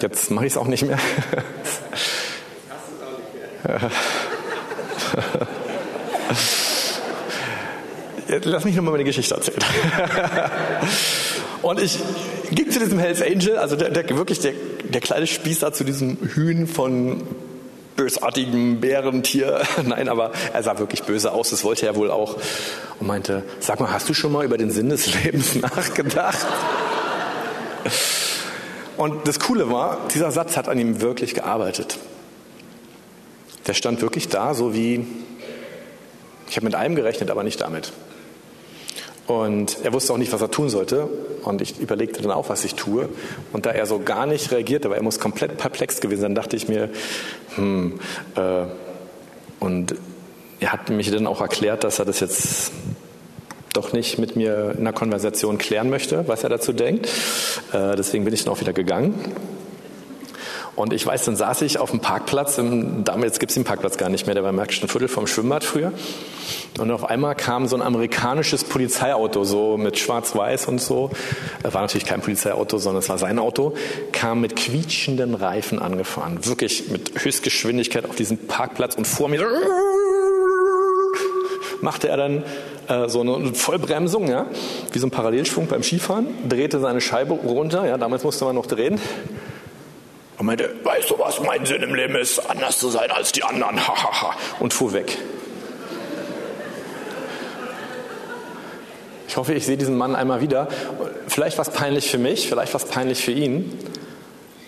jetzt 0.00 0.30
mache 0.30 0.46
ich 0.46 0.52
es 0.52 0.56
auch 0.56 0.66
nicht 0.66 0.84
mehr. 0.84 0.98
Lass 8.44 8.64
mich 8.64 8.74
nochmal 8.74 8.92
meine 8.92 9.04
Geschichte 9.04 9.34
erzählen. 9.34 9.58
Und 11.62 11.80
ich 11.80 11.98
ging 12.50 12.70
zu 12.70 12.78
diesem 12.78 12.98
Hells 12.98 13.22
Angel, 13.22 13.56
also 13.56 13.76
der, 13.76 13.90
der 13.90 14.08
wirklich 14.16 14.40
der, 14.40 14.52
der 14.84 15.00
kleine 15.00 15.26
Spießer 15.26 15.72
zu 15.72 15.84
diesem 15.84 16.18
Hühn 16.34 16.66
von 16.66 17.22
bösartigem 18.04 18.80
Bärentier. 18.80 19.62
Nein, 19.84 20.08
aber 20.08 20.32
er 20.52 20.62
sah 20.62 20.78
wirklich 20.78 21.04
böse 21.04 21.32
aus, 21.32 21.50
das 21.50 21.64
wollte 21.64 21.86
er 21.86 21.96
wohl 21.96 22.10
auch. 22.10 22.36
Und 23.00 23.06
meinte, 23.06 23.44
sag 23.60 23.80
mal, 23.80 23.90
hast 23.90 24.08
du 24.08 24.14
schon 24.14 24.30
mal 24.30 24.44
über 24.44 24.58
den 24.58 24.70
Sinn 24.70 24.90
des 24.90 25.24
Lebens 25.24 25.54
nachgedacht? 25.60 26.46
Und 28.98 29.26
das 29.26 29.40
Coole 29.40 29.70
war, 29.70 30.06
dieser 30.14 30.30
Satz 30.30 30.56
hat 30.56 30.68
an 30.68 30.78
ihm 30.78 31.00
wirklich 31.00 31.34
gearbeitet. 31.34 31.98
Der 33.66 33.72
stand 33.72 34.02
wirklich 34.02 34.28
da, 34.28 34.52
so 34.52 34.74
wie, 34.74 35.06
ich 36.48 36.56
habe 36.56 36.66
mit 36.66 36.74
allem 36.74 36.94
gerechnet, 36.94 37.30
aber 37.30 37.42
nicht 37.42 37.62
damit. 37.62 37.92
Und 39.26 39.78
er 39.82 39.92
wusste 39.92 40.12
auch 40.12 40.18
nicht, 40.18 40.32
was 40.32 40.42
er 40.42 40.50
tun 40.50 40.68
sollte. 40.68 41.08
Und 41.44 41.62
ich 41.62 41.80
überlegte 41.80 42.22
dann 42.22 42.32
auch, 42.32 42.48
was 42.48 42.64
ich 42.64 42.74
tue. 42.74 43.08
Und 43.52 43.66
da 43.66 43.70
er 43.70 43.86
so 43.86 43.98
gar 43.98 44.26
nicht 44.26 44.50
reagierte, 44.52 44.90
weil 44.90 44.98
er 44.98 45.02
muss 45.02 45.18
komplett 45.18 45.56
perplex 45.56 46.00
gewesen 46.00 46.20
sein, 46.20 46.34
dachte 46.34 46.56
ich 46.56 46.68
mir, 46.68 46.90
hm, 47.56 47.98
äh, 48.36 48.64
und 49.60 49.94
er 50.60 50.72
hat 50.72 50.90
mich 50.90 51.10
dann 51.10 51.26
auch 51.26 51.40
erklärt, 51.40 51.84
dass 51.84 51.98
er 51.98 52.04
das 52.04 52.20
jetzt 52.20 52.72
doch 53.72 53.92
nicht 53.92 54.18
mit 54.18 54.36
mir 54.36 54.72
in 54.72 54.80
einer 54.80 54.92
Konversation 54.92 55.58
klären 55.58 55.90
möchte, 55.90 56.28
was 56.28 56.44
er 56.44 56.50
dazu 56.50 56.72
denkt. 56.72 57.08
Äh, 57.72 57.96
deswegen 57.96 58.24
bin 58.24 58.32
ich 58.32 58.44
dann 58.44 58.52
auch 58.52 58.60
wieder 58.60 58.72
gegangen. 58.72 59.14
Und 60.76 60.92
ich 60.92 61.06
weiß, 61.06 61.24
dann 61.24 61.36
saß 61.36 61.62
ich 61.62 61.78
auf 61.78 61.90
dem 61.90 62.00
Parkplatz, 62.00 62.58
im, 62.58 63.04
damals 63.04 63.38
gibt 63.38 63.50
es 63.50 63.54
den 63.54 63.64
Parkplatz 63.64 63.96
gar 63.96 64.08
nicht 64.08 64.26
mehr, 64.26 64.34
der 64.34 64.42
war 64.42 64.50
im 64.50 64.56
Märkischen 64.56 64.88
Viertel 64.88 65.08
vom 65.08 65.26
Schwimmbad 65.26 65.62
früher. 65.62 65.92
Und 66.78 66.90
auf 66.90 67.08
einmal 67.08 67.36
kam 67.36 67.68
so 67.68 67.76
ein 67.76 67.82
amerikanisches 67.82 68.64
Polizeiauto, 68.64 69.44
so 69.44 69.76
mit 69.76 69.98
schwarz-weiß 69.98 70.66
und 70.66 70.80
so. 70.80 71.10
Das 71.62 71.74
war 71.74 71.82
natürlich 71.82 72.04
kein 72.04 72.20
Polizeiauto, 72.20 72.78
sondern 72.78 73.00
es 73.00 73.08
war 73.08 73.18
sein 73.18 73.38
Auto, 73.38 73.74
kam 74.10 74.40
mit 74.40 74.56
quietschenden 74.56 75.34
Reifen 75.34 75.78
angefahren. 75.78 76.44
Wirklich 76.44 76.90
mit 76.90 77.24
Höchstgeschwindigkeit 77.24 78.08
auf 78.08 78.16
diesem 78.16 78.38
Parkplatz 78.38 78.96
und 78.96 79.06
vor 79.06 79.28
mir 79.28 79.46
machte 81.80 82.08
er 82.08 82.16
dann 82.16 82.42
äh, 82.88 83.08
so 83.08 83.20
eine 83.20 83.54
Vollbremsung, 83.54 84.28
ja, 84.28 84.46
wie 84.92 84.98
so 84.98 85.06
ein 85.06 85.10
Parallelschwung 85.10 85.66
beim 85.66 85.82
Skifahren, 85.82 86.26
drehte 86.48 86.80
seine 86.80 87.00
Scheibe 87.00 87.34
runter, 87.34 87.86
ja, 87.86 87.98
damals 87.98 88.24
musste 88.24 88.44
man 88.44 88.56
noch 88.56 88.66
drehen, 88.66 88.98
und 90.38 90.46
meinte, 90.46 90.74
weißt 90.82 91.10
du, 91.10 91.18
was 91.18 91.40
mein 91.40 91.64
Sinn 91.64 91.82
im 91.82 91.94
Leben 91.94 92.16
ist? 92.16 92.38
Anders 92.50 92.78
zu 92.78 92.90
sein 92.90 93.10
als 93.10 93.32
die 93.32 93.44
anderen. 93.44 93.86
Hahaha. 93.86 94.34
und 94.60 94.74
fuhr 94.74 94.92
weg. 94.92 95.16
Ich 99.28 99.36
hoffe, 99.36 99.54
ich 99.54 99.66
sehe 99.66 99.76
diesen 99.76 99.96
Mann 99.96 100.14
einmal 100.14 100.40
wieder. 100.40 100.68
Vielleicht 101.26 101.58
war 101.58 101.66
es 101.66 101.72
peinlich 101.72 102.08
für 102.08 102.18
mich, 102.18 102.48
vielleicht 102.48 102.72
war 102.72 102.80
es 102.80 102.86
peinlich 102.86 103.24
für 103.24 103.32
ihn. 103.32 103.76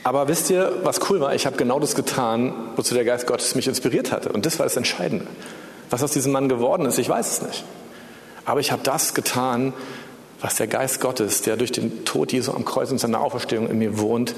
Aber 0.02 0.28
wisst 0.28 0.50
ihr, 0.50 0.72
was 0.82 1.08
cool 1.10 1.20
war? 1.20 1.34
Ich 1.34 1.46
habe 1.46 1.56
genau 1.56 1.80
das 1.80 1.94
getan, 1.94 2.52
wozu 2.76 2.94
der 2.94 3.04
Geist 3.04 3.26
Gottes 3.26 3.54
mich 3.54 3.66
inspiriert 3.66 4.12
hatte. 4.12 4.30
Und 4.30 4.46
das 4.46 4.58
war 4.58 4.66
das 4.66 4.76
Entscheidende. 4.76 5.26
Was 5.90 6.02
aus 6.02 6.12
diesem 6.12 6.32
Mann 6.32 6.48
geworden 6.48 6.86
ist, 6.86 6.98
ich 6.98 7.08
weiß 7.08 7.30
es 7.30 7.42
nicht. 7.42 7.64
Aber 8.44 8.60
ich 8.60 8.72
habe 8.72 8.82
das 8.84 9.14
getan, 9.14 9.72
was 10.40 10.56
der 10.56 10.66
Geist 10.66 11.00
Gottes, 11.00 11.42
der 11.42 11.56
durch 11.56 11.72
den 11.72 12.04
Tod 12.04 12.32
Jesu 12.32 12.52
am 12.52 12.64
Kreuz 12.64 12.90
und 12.90 12.98
seine 12.98 13.18
Auferstehung 13.18 13.68
in 13.68 13.78
mir 13.78 13.98
wohnt, 13.98 14.34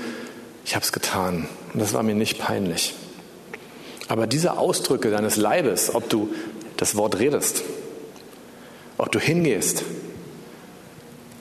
ich 0.68 0.74
habe 0.74 0.84
es 0.84 0.92
getan 0.92 1.48
und 1.72 1.80
das 1.80 1.94
war 1.94 2.02
mir 2.02 2.14
nicht 2.14 2.38
peinlich. 2.38 2.94
Aber 4.06 4.26
diese 4.26 4.58
Ausdrücke 4.58 5.10
deines 5.10 5.36
Leibes, 5.36 5.94
ob 5.94 6.10
du 6.10 6.28
das 6.76 6.94
Wort 6.94 7.18
redest, 7.18 7.62
ob 8.98 9.10
du 9.10 9.18
hingehst, 9.18 9.82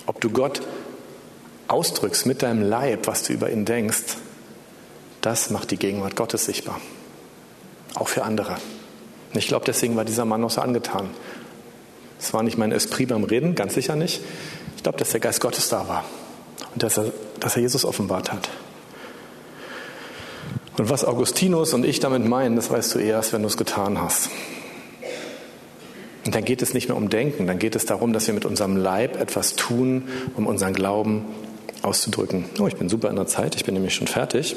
ob 0.05 0.21
du 0.21 0.29
Gott 0.29 0.61
ausdrückst 1.67 2.25
mit 2.25 2.41
deinem 2.41 2.61
Leib, 2.61 3.05
was 3.07 3.23
du 3.23 3.33
über 3.33 3.51
ihn 3.51 3.65
denkst, 3.65 4.15
das 5.19 5.49
macht 5.49 5.71
die 5.71 5.77
Gegenwart 5.77 6.15
Gottes 6.15 6.45
sichtbar. 6.45 6.79
Auch 7.95 8.07
für 8.07 8.23
andere. 8.23 8.53
Und 8.53 9.37
ich 9.37 9.49
glaube, 9.49 9.65
deswegen 9.65 9.97
war 9.97 10.05
dieser 10.05 10.23
Mann 10.23 10.39
noch 10.39 10.51
so 10.51 10.61
angetan. 10.61 11.09
Es 12.17 12.33
war 12.33 12.43
nicht 12.43 12.57
mein 12.57 12.71
Esprit 12.71 13.09
beim 13.09 13.25
Reden, 13.25 13.55
ganz 13.55 13.73
sicher 13.73 13.97
nicht. 13.97 14.21
Ich 14.77 14.83
glaube, 14.83 14.97
dass 14.97 15.09
der 15.09 15.19
Geist 15.19 15.41
Gottes 15.41 15.67
da 15.67 15.85
war 15.89 16.05
und 16.73 16.81
dass 16.81 16.97
er, 16.97 17.11
dass 17.41 17.57
er 17.57 17.63
Jesus 17.63 17.83
offenbart 17.83 18.31
hat. 18.31 18.47
Und 20.77 20.89
was 20.89 21.03
Augustinus 21.05 21.73
und 21.73 21.85
ich 21.85 21.99
damit 21.99 22.25
meinen, 22.25 22.55
das 22.55 22.69
weißt 22.69 22.95
du 22.95 22.99
erst, 22.99 23.33
wenn 23.33 23.41
du 23.41 23.47
es 23.47 23.57
getan 23.57 23.99
hast. 23.99 24.29
Und 26.25 26.35
dann 26.35 26.45
geht 26.45 26.61
es 26.61 26.73
nicht 26.73 26.87
mehr 26.87 26.97
um 26.97 27.09
Denken, 27.09 27.47
dann 27.47 27.57
geht 27.57 27.75
es 27.75 27.85
darum, 27.85 28.13
dass 28.13 28.27
wir 28.27 28.33
mit 28.33 28.45
unserem 28.45 28.75
Leib 28.75 29.19
etwas 29.19 29.55
tun, 29.55 30.09
um 30.35 30.45
unseren 30.45 30.73
Glauben 30.73 31.25
auszudrücken. 31.81 32.45
Oh, 32.59 32.67
ich 32.67 32.75
bin 32.75 32.89
super 32.89 33.09
in 33.09 33.15
der 33.15 33.27
Zeit, 33.27 33.55
ich 33.55 33.65
bin 33.65 33.73
nämlich 33.73 33.95
schon 33.95 34.07
fertig. 34.07 34.55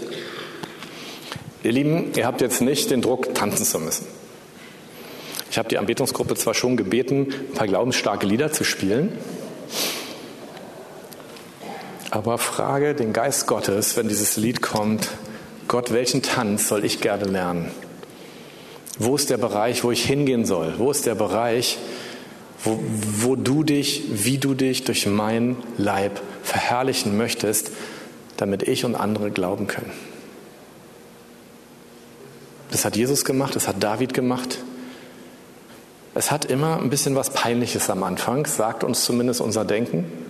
Ihr 1.63 1.73
Lieben, 1.73 2.13
ihr 2.17 2.27
habt 2.27 2.41
jetzt 2.41 2.61
nicht 2.61 2.91
den 2.91 3.03
Druck, 3.03 3.35
tanzen 3.35 3.65
zu 3.65 3.79
müssen. 3.79 4.07
Ich 5.51 5.59
habe 5.59 5.69
die 5.69 5.79
Anbetungsgruppe 5.79 6.35
zwar 6.35 6.55
schon 6.55 6.77
gebeten, 6.77 7.29
ein 7.51 7.55
paar 7.55 7.67
glaubensstarke 7.67 8.27
Lieder 8.27 8.53
zu 8.53 8.65
spielen, 8.65 9.13
aber 12.11 12.39
frage 12.39 12.95
den 12.95 13.13
Geist 13.13 13.47
Gottes, 13.47 13.97
wenn 13.97 14.09
dieses 14.09 14.37
Lied 14.37 14.61
kommt, 14.61 15.09
Gott, 15.71 15.93
welchen 15.93 16.21
Tanz 16.21 16.67
soll 16.67 16.85
ich 16.85 17.01
gerne 17.01 17.27
lernen? 17.27 17.71
Wo 18.99 19.15
ist 19.15 19.31
der 19.31 19.37
Bereich, 19.37 19.85
wo 19.85 19.93
ich 19.93 20.05
hingehen 20.05 20.45
soll? 20.45 20.75
Wo 20.79 20.91
ist 20.91 21.07
der 21.07 21.15
Bereich, 21.15 21.79
wo, 22.65 22.81
wo 23.21 23.37
du 23.37 23.63
dich, 23.63 24.03
wie 24.11 24.39
du 24.39 24.55
dich 24.55 24.83
durch 24.83 25.07
mein 25.07 25.55
Leib 25.79 26.21
verherrlichen 26.43 27.17
möchtest, 27.17 27.71
damit 28.37 28.65
ich 28.65 28.85
und 28.85 28.97
andere 28.97 29.31
glauben 29.31 29.69
können? 29.69 29.93
Das 32.73 32.85
hat 32.85 32.97
Jesus 32.97 33.25
gemacht, 33.25 33.55
das 33.55 33.69
hat 33.69 33.77
David 33.81 34.13
gemacht. 34.13 34.59
Es 36.17 36.33
hat 36.33 36.47
immer 36.47 36.81
ein 36.81 36.91
bisschen 36.91 37.15
was 37.15 37.31
Peinliches 37.31 37.89
am 37.91 38.03
Anfang, 38.03 38.45
sagt 38.45 38.83
uns 38.83 39.05
zumindest 39.05 39.41
unser 39.41 39.65
Denken. 39.65 40.30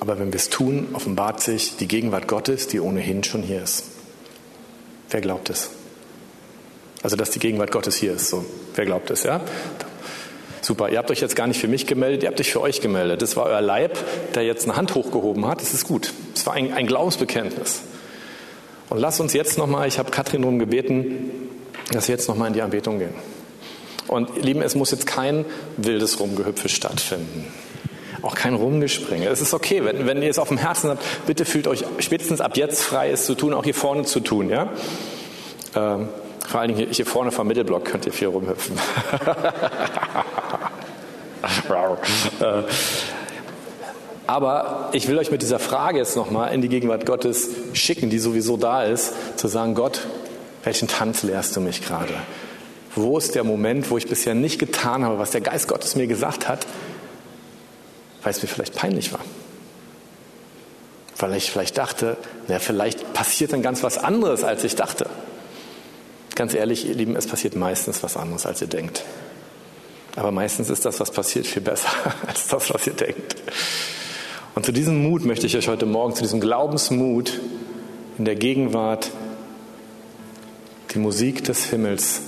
Aber 0.00 0.18
wenn 0.18 0.32
wir 0.32 0.36
es 0.36 0.48
tun, 0.48 0.88
offenbart 0.94 1.40
sich 1.42 1.76
die 1.76 1.86
Gegenwart 1.86 2.26
Gottes, 2.26 2.66
die 2.66 2.80
ohnehin 2.80 3.22
schon 3.22 3.42
hier 3.42 3.62
ist. 3.62 3.84
Wer 5.10 5.20
glaubt 5.20 5.50
es? 5.50 5.70
Also, 7.02 7.16
dass 7.16 7.30
die 7.30 7.38
Gegenwart 7.38 7.70
Gottes 7.70 7.96
hier 7.96 8.12
ist. 8.12 8.28
So, 8.28 8.44
wer 8.74 8.86
glaubt 8.86 9.10
es, 9.10 9.22
ja? 9.22 9.40
Super. 10.62 10.90
Ihr 10.90 10.98
habt 10.98 11.10
euch 11.10 11.20
jetzt 11.20 11.36
gar 11.36 11.46
nicht 11.46 11.60
für 11.60 11.68
mich 11.68 11.86
gemeldet, 11.86 12.22
ihr 12.22 12.28
habt 12.28 12.40
euch 12.40 12.52
für 12.52 12.60
euch 12.60 12.80
gemeldet. 12.80 13.22
Das 13.22 13.36
war 13.36 13.46
euer 13.46 13.60
Leib, 13.60 13.98
der 14.34 14.42
jetzt 14.44 14.64
eine 14.64 14.76
Hand 14.76 14.94
hochgehoben 14.94 15.46
hat. 15.46 15.60
Das 15.60 15.74
ist 15.74 15.84
gut. 15.86 16.12
Das 16.34 16.46
war 16.46 16.54
ein, 16.54 16.72
ein 16.72 16.86
Glaubensbekenntnis. 16.86 17.82
Und 18.88 18.98
lass 18.98 19.20
uns 19.20 19.32
jetzt 19.32 19.56
nochmal, 19.56 19.88
ich 19.88 19.98
habe 19.98 20.10
Katrin 20.10 20.42
darum 20.42 20.58
gebeten, 20.58 21.30
dass 21.92 22.08
wir 22.08 22.14
jetzt 22.14 22.28
nochmal 22.28 22.48
in 22.48 22.54
die 22.54 22.62
Anbetung 22.62 22.98
gehen. 22.98 23.14
Und 24.06 24.36
ihr 24.36 24.42
Lieben, 24.42 24.62
es 24.62 24.74
muss 24.74 24.90
jetzt 24.90 25.06
kein 25.06 25.44
wildes 25.76 26.20
Rumgehüpfe 26.20 26.68
stattfinden. 26.68 27.46
Auch 28.22 28.34
kein 28.34 28.54
Rumgespringe. 28.54 29.28
Es 29.28 29.40
ist 29.40 29.54
okay, 29.54 29.84
wenn, 29.84 30.06
wenn 30.06 30.22
ihr 30.22 30.30
es 30.30 30.38
auf 30.38 30.48
dem 30.48 30.58
Herzen 30.58 30.90
habt, 30.90 31.02
bitte 31.26 31.44
fühlt 31.44 31.66
euch 31.66 31.84
spätestens 31.98 32.40
ab 32.40 32.56
jetzt 32.56 32.82
frei, 32.82 33.10
es 33.10 33.26
zu 33.26 33.34
tun, 33.34 33.54
auch 33.54 33.64
hier 33.64 33.74
vorne 33.74 34.04
zu 34.04 34.20
tun. 34.20 34.50
Ja? 34.50 34.68
Ähm, 35.74 36.08
vor 36.46 36.60
allen 36.60 36.74
Dingen 36.74 36.88
hier, 36.90 37.06
vorne 37.06 37.30
vom 37.30 37.46
Mittelblock 37.46 37.84
könnt 37.84 38.06
ihr 38.06 38.12
viel 38.12 38.28
rumhüpfen. 38.28 38.76
Äh, 42.40 42.62
aber 44.26 44.90
ich 44.92 45.08
will 45.08 45.18
euch 45.18 45.30
mit 45.30 45.42
dieser 45.42 45.58
Frage 45.58 45.98
jetzt 45.98 46.16
nochmal 46.16 46.52
in 46.52 46.60
die 46.62 46.68
Gegenwart 46.68 47.06
Gottes 47.06 47.48
schicken, 47.72 48.10
die 48.10 48.18
sowieso 48.18 48.56
da 48.56 48.84
ist, 48.84 49.12
zu 49.38 49.48
sagen, 49.48 49.74
Gott, 49.74 50.06
welchen 50.64 50.86
Tanz 50.86 51.22
lehrst 51.22 51.56
du 51.56 51.60
mich 51.60 51.82
gerade? 51.82 52.12
Wo 52.94 53.18
ist 53.18 53.34
der 53.34 53.44
Moment, 53.44 53.90
wo 53.90 53.96
ich 53.98 54.06
bisher 54.06 54.34
nicht 54.34 54.58
getan 54.58 55.04
habe, 55.04 55.18
was 55.18 55.30
der 55.30 55.40
Geist 55.40 55.68
Gottes 55.68 55.96
mir 55.96 56.06
gesagt 56.06 56.48
hat, 56.48 56.66
weil 58.22 58.32
es 58.32 58.42
mir 58.42 58.48
vielleicht 58.48 58.74
peinlich 58.74 59.12
war? 59.12 59.20
Weil 61.18 61.34
ich 61.34 61.50
vielleicht 61.50 61.76
dachte, 61.78 62.16
na, 62.48 62.58
vielleicht 62.58 63.12
passiert 63.12 63.52
dann 63.52 63.62
ganz 63.62 63.82
was 63.82 63.98
anderes, 63.98 64.42
als 64.44 64.64
ich 64.64 64.74
dachte. 64.74 65.06
Ganz 66.34 66.54
ehrlich, 66.54 66.86
ihr 66.86 66.94
Lieben, 66.94 67.16
es 67.16 67.26
passiert 67.26 67.56
meistens 67.56 68.02
was 68.02 68.16
anderes, 68.16 68.46
als 68.46 68.62
ihr 68.62 68.68
denkt. 68.68 69.04
Aber 70.16 70.32
meistens 70.32 70.70
ist 70.70 70.84
das, 70.84 70.98
was 71.00 71.10
passiert, 71.10 71.46
viel 71.46 71.62
besser 71.62 71.90
als 72.26 72.48
das, 72.48 72.72
was 72.72 72.86
ihr 72.86 72.94
denkt. 72.94 73.36
Und 74.54 74.66
zu 74.66 74.72
diesem 74.72 75.02
Mut 75.02 75.24
möchte 75.24 75.46
ich 75.46 75.56
euch 75.56 75.68
heute 75.68 75.86
Morgen, 75.86 76.14
zu 76.14 76.22
diesem 76.22 76.40
Glaubensmut 76.40 77.40
in 78.18 78.24
der 78.24 78.34
Gegenwart, 78.34 79.10
die 80.94 80.98
Musik 80.98 81.44
des 81.44 81.66
Himmels 81.66 82.22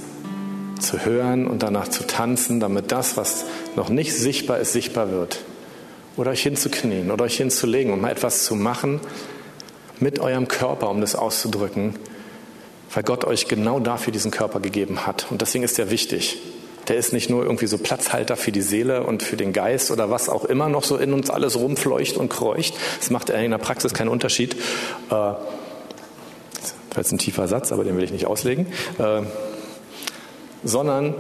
zu 0.81 1.05
hören 1.05 1.47
und 1.47 1.63
danach 1.63 1.89
zu 1.89 2.07
tanzen, 2.07 2.61
damit 2.61 2.93
das, 2.93 3.17
was 3.17 3.45
noch 3.77 3.89
nicht 3.89 4.15
sichtbar 4.15 4.59
ist, 4.59 4.73
sichtbar 4.73 5.11
wird. 5.11 5.39
Oder 6.17 6.33
euch 6.33 6.43
hinzuknien 6.43 7.11
oder 7.11 7.25
euch 7.25 7.37
hinzulegen 7.37 7.93
und 7.93 8.01
mal 8.01 8.11
etwas 8.11 8.45
zu 8.45 8.55
machen 8.55 9.01
mit 9.99 10.19
eurem 10.19 10.49
Körper, 10.49 10.91
um 10.91 11.01
das 11.01 11.15
auszudrücken, 11.15 11.95
weil 12.93 13.03
Gott 13.03 13.25
euch 13.25 13.49
genau 13.49 13.81
dafür 13.81 14.13
diesen 14.13 14.31
Körper 14.31 14.61
gegeben 14.61 15.07
hat. 15.07 15.27
Und 15.31 15.41
deswegen 15.41 15.65
ist 15.65 15.79
er 15.79 15.91
wichtig. 15.91 16.39
Der 16.89 16.97
ist 16.97 17.13
nicht 17.13 17.31
nur 17.31 17.45
irgendwie 17.45 17.67
so 17.67 17.79
Platzhalter 17.79 18.37
für 18.37 18.51
die 18.51 18.61
Seele 18.61 19.05
und 19.05 19.23
für 19.23 19.37
den 19.37 19.53
Geist 19.53 19.91
oder 19.91 20.11
was 20.11 20.29
auch 20.29 20.45
immer 20.45 20.69
noch 20.69 20.83
so 20.83 20.97
in 20.97 21.13
uns 21.13 21.31
alles 21.31 21.57
rumfleucht 21.57 22.17
und 22.17 22.29
kreucht. 22.29 22.75
Das 22.99 23.11
macht 23.11 23.31
in 23.31 23.51
der 23.53 23.59
Praxis 23.59 23.95
keinen 23.95 24.09
Unterschied. 24.09 24.55
Äh, 24.55 25.35
das 26.91 26.97
jetzt 26.97 27.13
ein 27.13 27.19
tiefer 27.19 27.49
Satz, 27.49 27.73
aber 27.73 27.85
den 27.85 27.97
will 27.97 28.05
ich 28.05 28.13
nicht 28.13 28.27
auslegen. 28.27 28.67
Äh, 28.99 29.23
sondern 30.65 31.15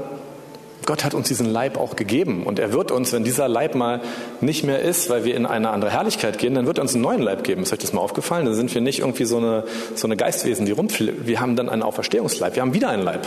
Gott 0.86 1.04
hat 1.04 1.14
uns 1.14 1.28
diesen 1.28 1.46
Leib 1.46 1.76
auch 1.76 1.96
gegeben 1.96 2.44
und 2.44 2.58
er 2.58 2.72
wird 2.72 2.90
uns, 2.90 3.12
wenn 3.12 3.24
dieser 3.24 3.48
Leib 3.48 3.74
mal 3.74 4.00
nicht 4.40 4.64
mehr 4.64 4.80
ist, 4.80 5.10
weil 5.10 5.24
wir 5.24 5.34
in 5.34 5.46
eine 5.46 5.70
andere 5.70 5.90
Herrlichkeit 5.90 6.38
gehen, 6.38 6.54
dann 6.54 6.66
wird 6.66 6.78
er 6.78 6.82
uns 6.82 6.94
einen 6.94 7.02
neuen 7.02 7.22
Leib 7.22 7.44
geben. 7.44 7.62
Ist 7.62 7.72
euch 7.72 7.78
das 7.78 7.92
mal 7.92 8.00
aufgefallen? 8.00 8.46
Dann 8.46 8.54
sind 8.54 8.74
wir 8.74 8.80
nicht 8.80 9.00
irgendwie 9.00 9.24
so 9.24 9.36
eine, 9.36 9.64
so 9.94 10.06
eine 10.06 10.16
Geistwesen, 10.16 10.66
die 10.66 10.72
rumfliegen. 10.72 11.26
Wir 11.26 11.40
haben 11.40 11.56
dann 11.56 11.68
einen 11.68 11.82
Auferstehungsleib. 11.82 12.56
Wir 12.56 12.62
haben 12.62 12.74
wieder 12.74 12.88
einen 12.88 13.02
Leib. 13.02 13.26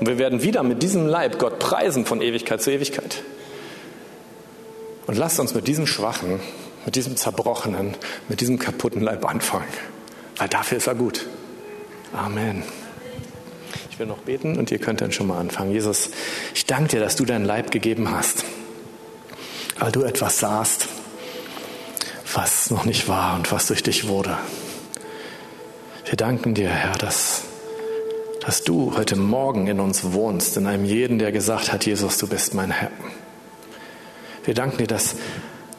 Und 0.00 0.08
wir 0.08 0.18
werden 0.18 0.42
wieder 0.42 0.62
mit 0.62 0.82
diesem 0.82 1.06
Leib 1.06 1.38
Gott 1.38 1.58
preisen 1.58 2.04
von 2.04 2.20
Ewigkeit 2.20 2.62
zu 2.62 2.70
Ewigkeit. 2.70 3.22
Und 5.06 5.18
lasst 5.18 5.40
uns 5.40 5.54
mit 5.54 5.66
diesem 5.68 5.86
schwachen, 5.86 6.40
mit 6.84 6.96
diesem 6.96 7.16
zerbrochenen, 7.16 7.94
mit 8.28 8.40
diesem 8.40 8.58
kaputten 8.58 9.02
Leib 9.02 9.28
anfangen. 9.28 9.68
Weil 10.36 10.48
dafür 10.48 10.78
ist 10.78 10.86
er 10.86 10.94
gut. 10.94 11.26
Amen. 12.12 12.62
Ich 13.94 14.00
will 14.00 14.06
noch 14.08 14.18
beten 14.18 14.58
und 14.58 14.72
ihr 14.72 14.80
könnt 14.80 15.02
dann 15.02 15.12
schon 15.12 15.28
mal 15.28 15.38
anfangen. 15.38 15.70
Jesus, 15.70 16.10
ich 16.52 16.66
danke 16.66 16.96
dir, 16.96 17.00
dass 17.00 17.14
du 17.14 17.24
deinen 17.24 17.44
Leib 17.44 17.70
gegeben 17.70 18.10
hast, 18.10 18.44
weil 19.78 19.92
du 19.92 20.02
etwas 20.02 20.40
sahst, 20.40 20.88
was 22.32 22.72
noch 22.72 22.86
nicht 22.86 23.06
war 23.06 23.36
und 23.36 23.52
was 23.52 23.66
durch 23.68 23.84
dich 23.84 24.08
wurde. 24.08 24.36
Wir 26.06 26.16
danken 26.16 26.54
dir, 26.54 26.70
Herr, 26.70 26.94
dass, 26.94 27.42
dass 28.40 28.64
du 28.64 28.96
heute 28.96 29.14
Morgen 29.14 29.68
in 29.68 29.78
uns 29.78 30.12
wohnst, 30.12 30.56
in 30.56 30.66
einem 30.66 30.84
jeden, 30.84 31.20
der 31.20 31.30
gesagt 31.30 31.72
hat, 31.72 31.86
Jesus, 31.86 32.18
du 32.18 32.26
bist 32.26 32.52
mein 32.52 32.72
Herr. 32.72 32.90
Wir 34.42 34.54
danken 34.54 34.78
dir, 34.78 34.88
dass, 34.88 35.14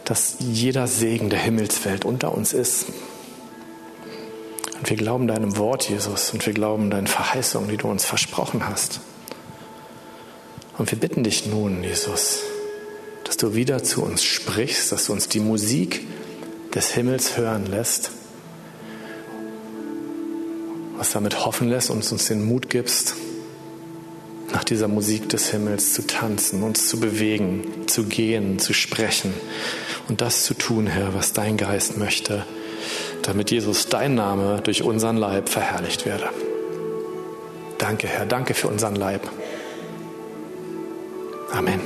dass 0.06 0.38
jeder 0.40 0.88
Segen 0.88 1.30
der 1.30 1.40
Himmelswelt 1.40 2.06
unter 2.06 2.34
uns 2.34 2.54
ist, 2.54 2.86
und 4.78 4.90
wir 4.90 4.98
glauben 4.98 5.28
deinem 5.28 5.58
Wort, 5.58 5.90
Jesus, 5.90 6.32
und 6.32 6.46
wir 6.46 6.54
glauben 6.54 6.90
deinen 6.90 7.08
Verheißungen, 7.08 7.70
die 7.70 7.78
du 7.78 7.88
uns 7.88 8.06
versprochen 8.06 8.68
hast. 8.68 9.00
Und 10.78 10.92
wir 10.92 11.00
bitten 11.00 11.24
dich 11.24 11.46
nun, 11.46 11.84
Jesus, 11.84 12.42
dass 13.24 13.38
du 13.38 13.56
wieder 13.56 13.84
zu 13.84 14.04
uns 14.04 14.24
sprichst, 14.24 14.92
dass 14.92 15.06
du 15.06 15.14
uns 15.14 15.30
die 15.30 15.40
Musik 15.40 16.06
des 16.74 16.92
Himmels 16.92 17.38
hören 17.38 17.66
lässt, 17.66 18.12
was 20.98 21.12
damit 21.12 21.46
hoffen 21.46 21.70
lässt 21.70 21.90
und 21.90 22.12
uns 22.12 22.28
den 22.28 22.46
Mut 22.46 22.70
gibst, 22.70 23.16
nach 24.52 24.66
dieser 24.66 24.90
Musik 24.90 25.30
des 25.30 25.50
Himmels 25.50 25.94
zu 25.94 26.06
tanzen, 26.06 26.64
uns 26.64 26.88
zu 26.88 27.00
bewegen, 27.00 27.88
zu 27.88 28.04
gehen, 28.04 28.60
zu 28.60 28.74
sprechen 28.74 29.34
und 30.10 30.22
das 30.22 30.44
zu 30.44 30.54
tun, 30.54 30.88
Herr, 30.88 31.14
was 31.14 31.34
dein 31.34 31.56
Geist 31.58 31.98
möchte 31.98 32.46
damit 33.28 33.52
Jesus 33.52 33.88
dein 33.90 34.16
Name 34.16 34.62
durch 34.64 34.84
unseren 34.84 35.18
Leib 35.18 35.50
verherrlicht 35.50 36.06
werde. 36.06 36.30
Danke, 37.78 38.08
Herr, 38.08 38.26
danke 38.26 38.54
für 38.54 38.68
unseren 38.68 38.96
Leib. 38.96 39.22
Amen. 41.52 41.80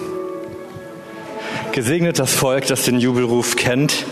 Gesegnet 1.72 2.20
das 2.20 2.34
Volk, 2.34 2.68
das 2.68 2.84
den 2.84 3.00
Jubelruf 3.00 3.56
kennt. 3.56 4.06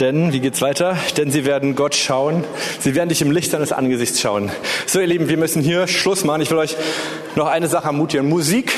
Denn, 0.00 0.32
wie 0.32 0.38
geht's 0.38 0.62
weiter? 0.62 0.96
Denn 1.16 1.32
sie 1.32 1.44
werden 1.44 1.74
Gott 1.74 1.96
schauen. 1.96 2.44
Sie 2.78 2.94
werden 2.94 3.08
dich 3.08 3.20
im 3.20 3.32
Licht 3.32 3.50
seines 3.50 3.72
Angesichts 3.72 4.20
schauen. 4.20 4.50
So, 4.86 5.00
ihr 5.00 5.08
Lieben, 5.08 5.28
wir 5.28 5.36
müssen 5.36 5.60
hier 5.60 5.88
Schluss 5.88 6.24
machen. 6.24 6.40
Ich 6.40 6.50
will 6.50 6.58
euch 6.58 6.76
noch 7.34 7.48
eine 7.48 7.66
Sache 7.66 7.88
ermutigen. 7.88 8.28
Musik 8.28 8.72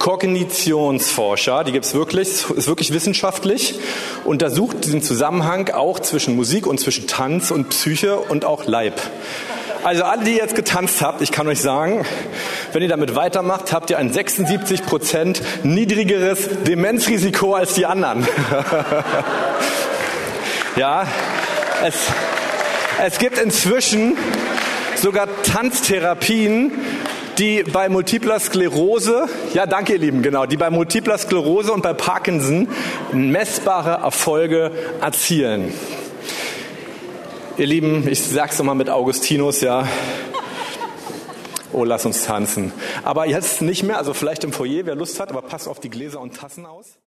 Kognitionsforscher, 0.00 1.62
die 1.62 1.72
gibt's 1.72 1.92
wirklich, 1.92 2.48
ist 2.56 2.66
wirklich 2.66 2.90
wissenschaftlich, 2.94 3.78
untersucht 4.24 4.86
diesen 4.86 5.02
Zusammenhang 5.02 5.68
auch 5.68 6.00
zwischen 6.00 6.36
Musik 6.36 6.66
und 6.66 6.80
zwischen 6.80 7.06
Tanz 7.06 7.50
und 7.50 7.68
Psyche 7.68 8.16
und 8.16 8.46
auch 8.46 8.64
Leib. 8.64 8.94
Also 9.84 10.04
alle, 10.04 10.24
die 10.24 10.32
jetzt 10.32 10.54
getanzt 10.54 11.02
habt, 11.02 11.20
ich 11.20 11.32
kann 11.32 11.46
euch 11.48 11.60
sagen, 11.60 12.06
wenn 12.72 12.82
ihr 12.82 12.88
damit 12.88 13.14
weitermacht, 13.14 13.74
habt 13.74 13.90
ihr 13.90 13.98
ein 13.98 14.10
76 14.10 14.86
Prozent 14.86 15.42
niedrigeres 15.64 16.48
Demenzrisiko 16.66 17.52
als 17.52 17.74
die 17.74 17.84
anderen. 17.84 18.26
ja, 20.76 21.06
es, 21.84 21.94
es 23.04 23.18
gibt 23.18 23.38
inzwischen 23.38 24.16
sogar 24.96 25.28
Tanztherapien, 25.42 26.72
die 27.38 27.62
bei 27.62 27.88
multipler 27.88 28.38
Sklerose, 28.38 29.26
ja 29.54 29.66
danke 29.66 29.94
ihr 29.94 29.98
Lieben, 29.98 30.22
genau, 30.22 30.46
die 30.46 30.56
bei 30.56 30.70
multipler 30.70 31.18
Sklerose 31.18 31.72
und 31.72 31.82
bei 31.82 31.92
Parkinson 31.92 32.68
messbare 33.12 34.02
Erfolge 34.02 34.70
erzielen. 35.00 35.72
Ihr 37.56 37.66
Lieben, 37.66 38.08
ich 38.08 38.22
sag's 38.22 38.58
nochmal 38.58 38.74
mit 38.74 38.88
Augustinus, 38.88 39.60
ja. 39.60 39.86
Oh, 41.72 41.84
lass 41.84 42.04
uns 42.04 42.24
tanzen. 42.24 42.72
Aber 43.04 43.26
jetzt 43.26 43.62
nicht 43.62 43.82
mehr, 43.82 43.98
also 43.98 44.12
vielleicht 44.12 44.42
im 44.44 44.52
Foyer, 44.52 44.86
wer 44.86 44.94
Lust 44.96 45.20
hat, 45.20 45.30
aber 45.30 45.42
passt 45.42 45.68
auf 45.68 45.78
die 45.78 45.90
Gläser 45.90 46.20
und 46.20 46.36
Tassen 46.36 46.66
aus. 46.66 46.96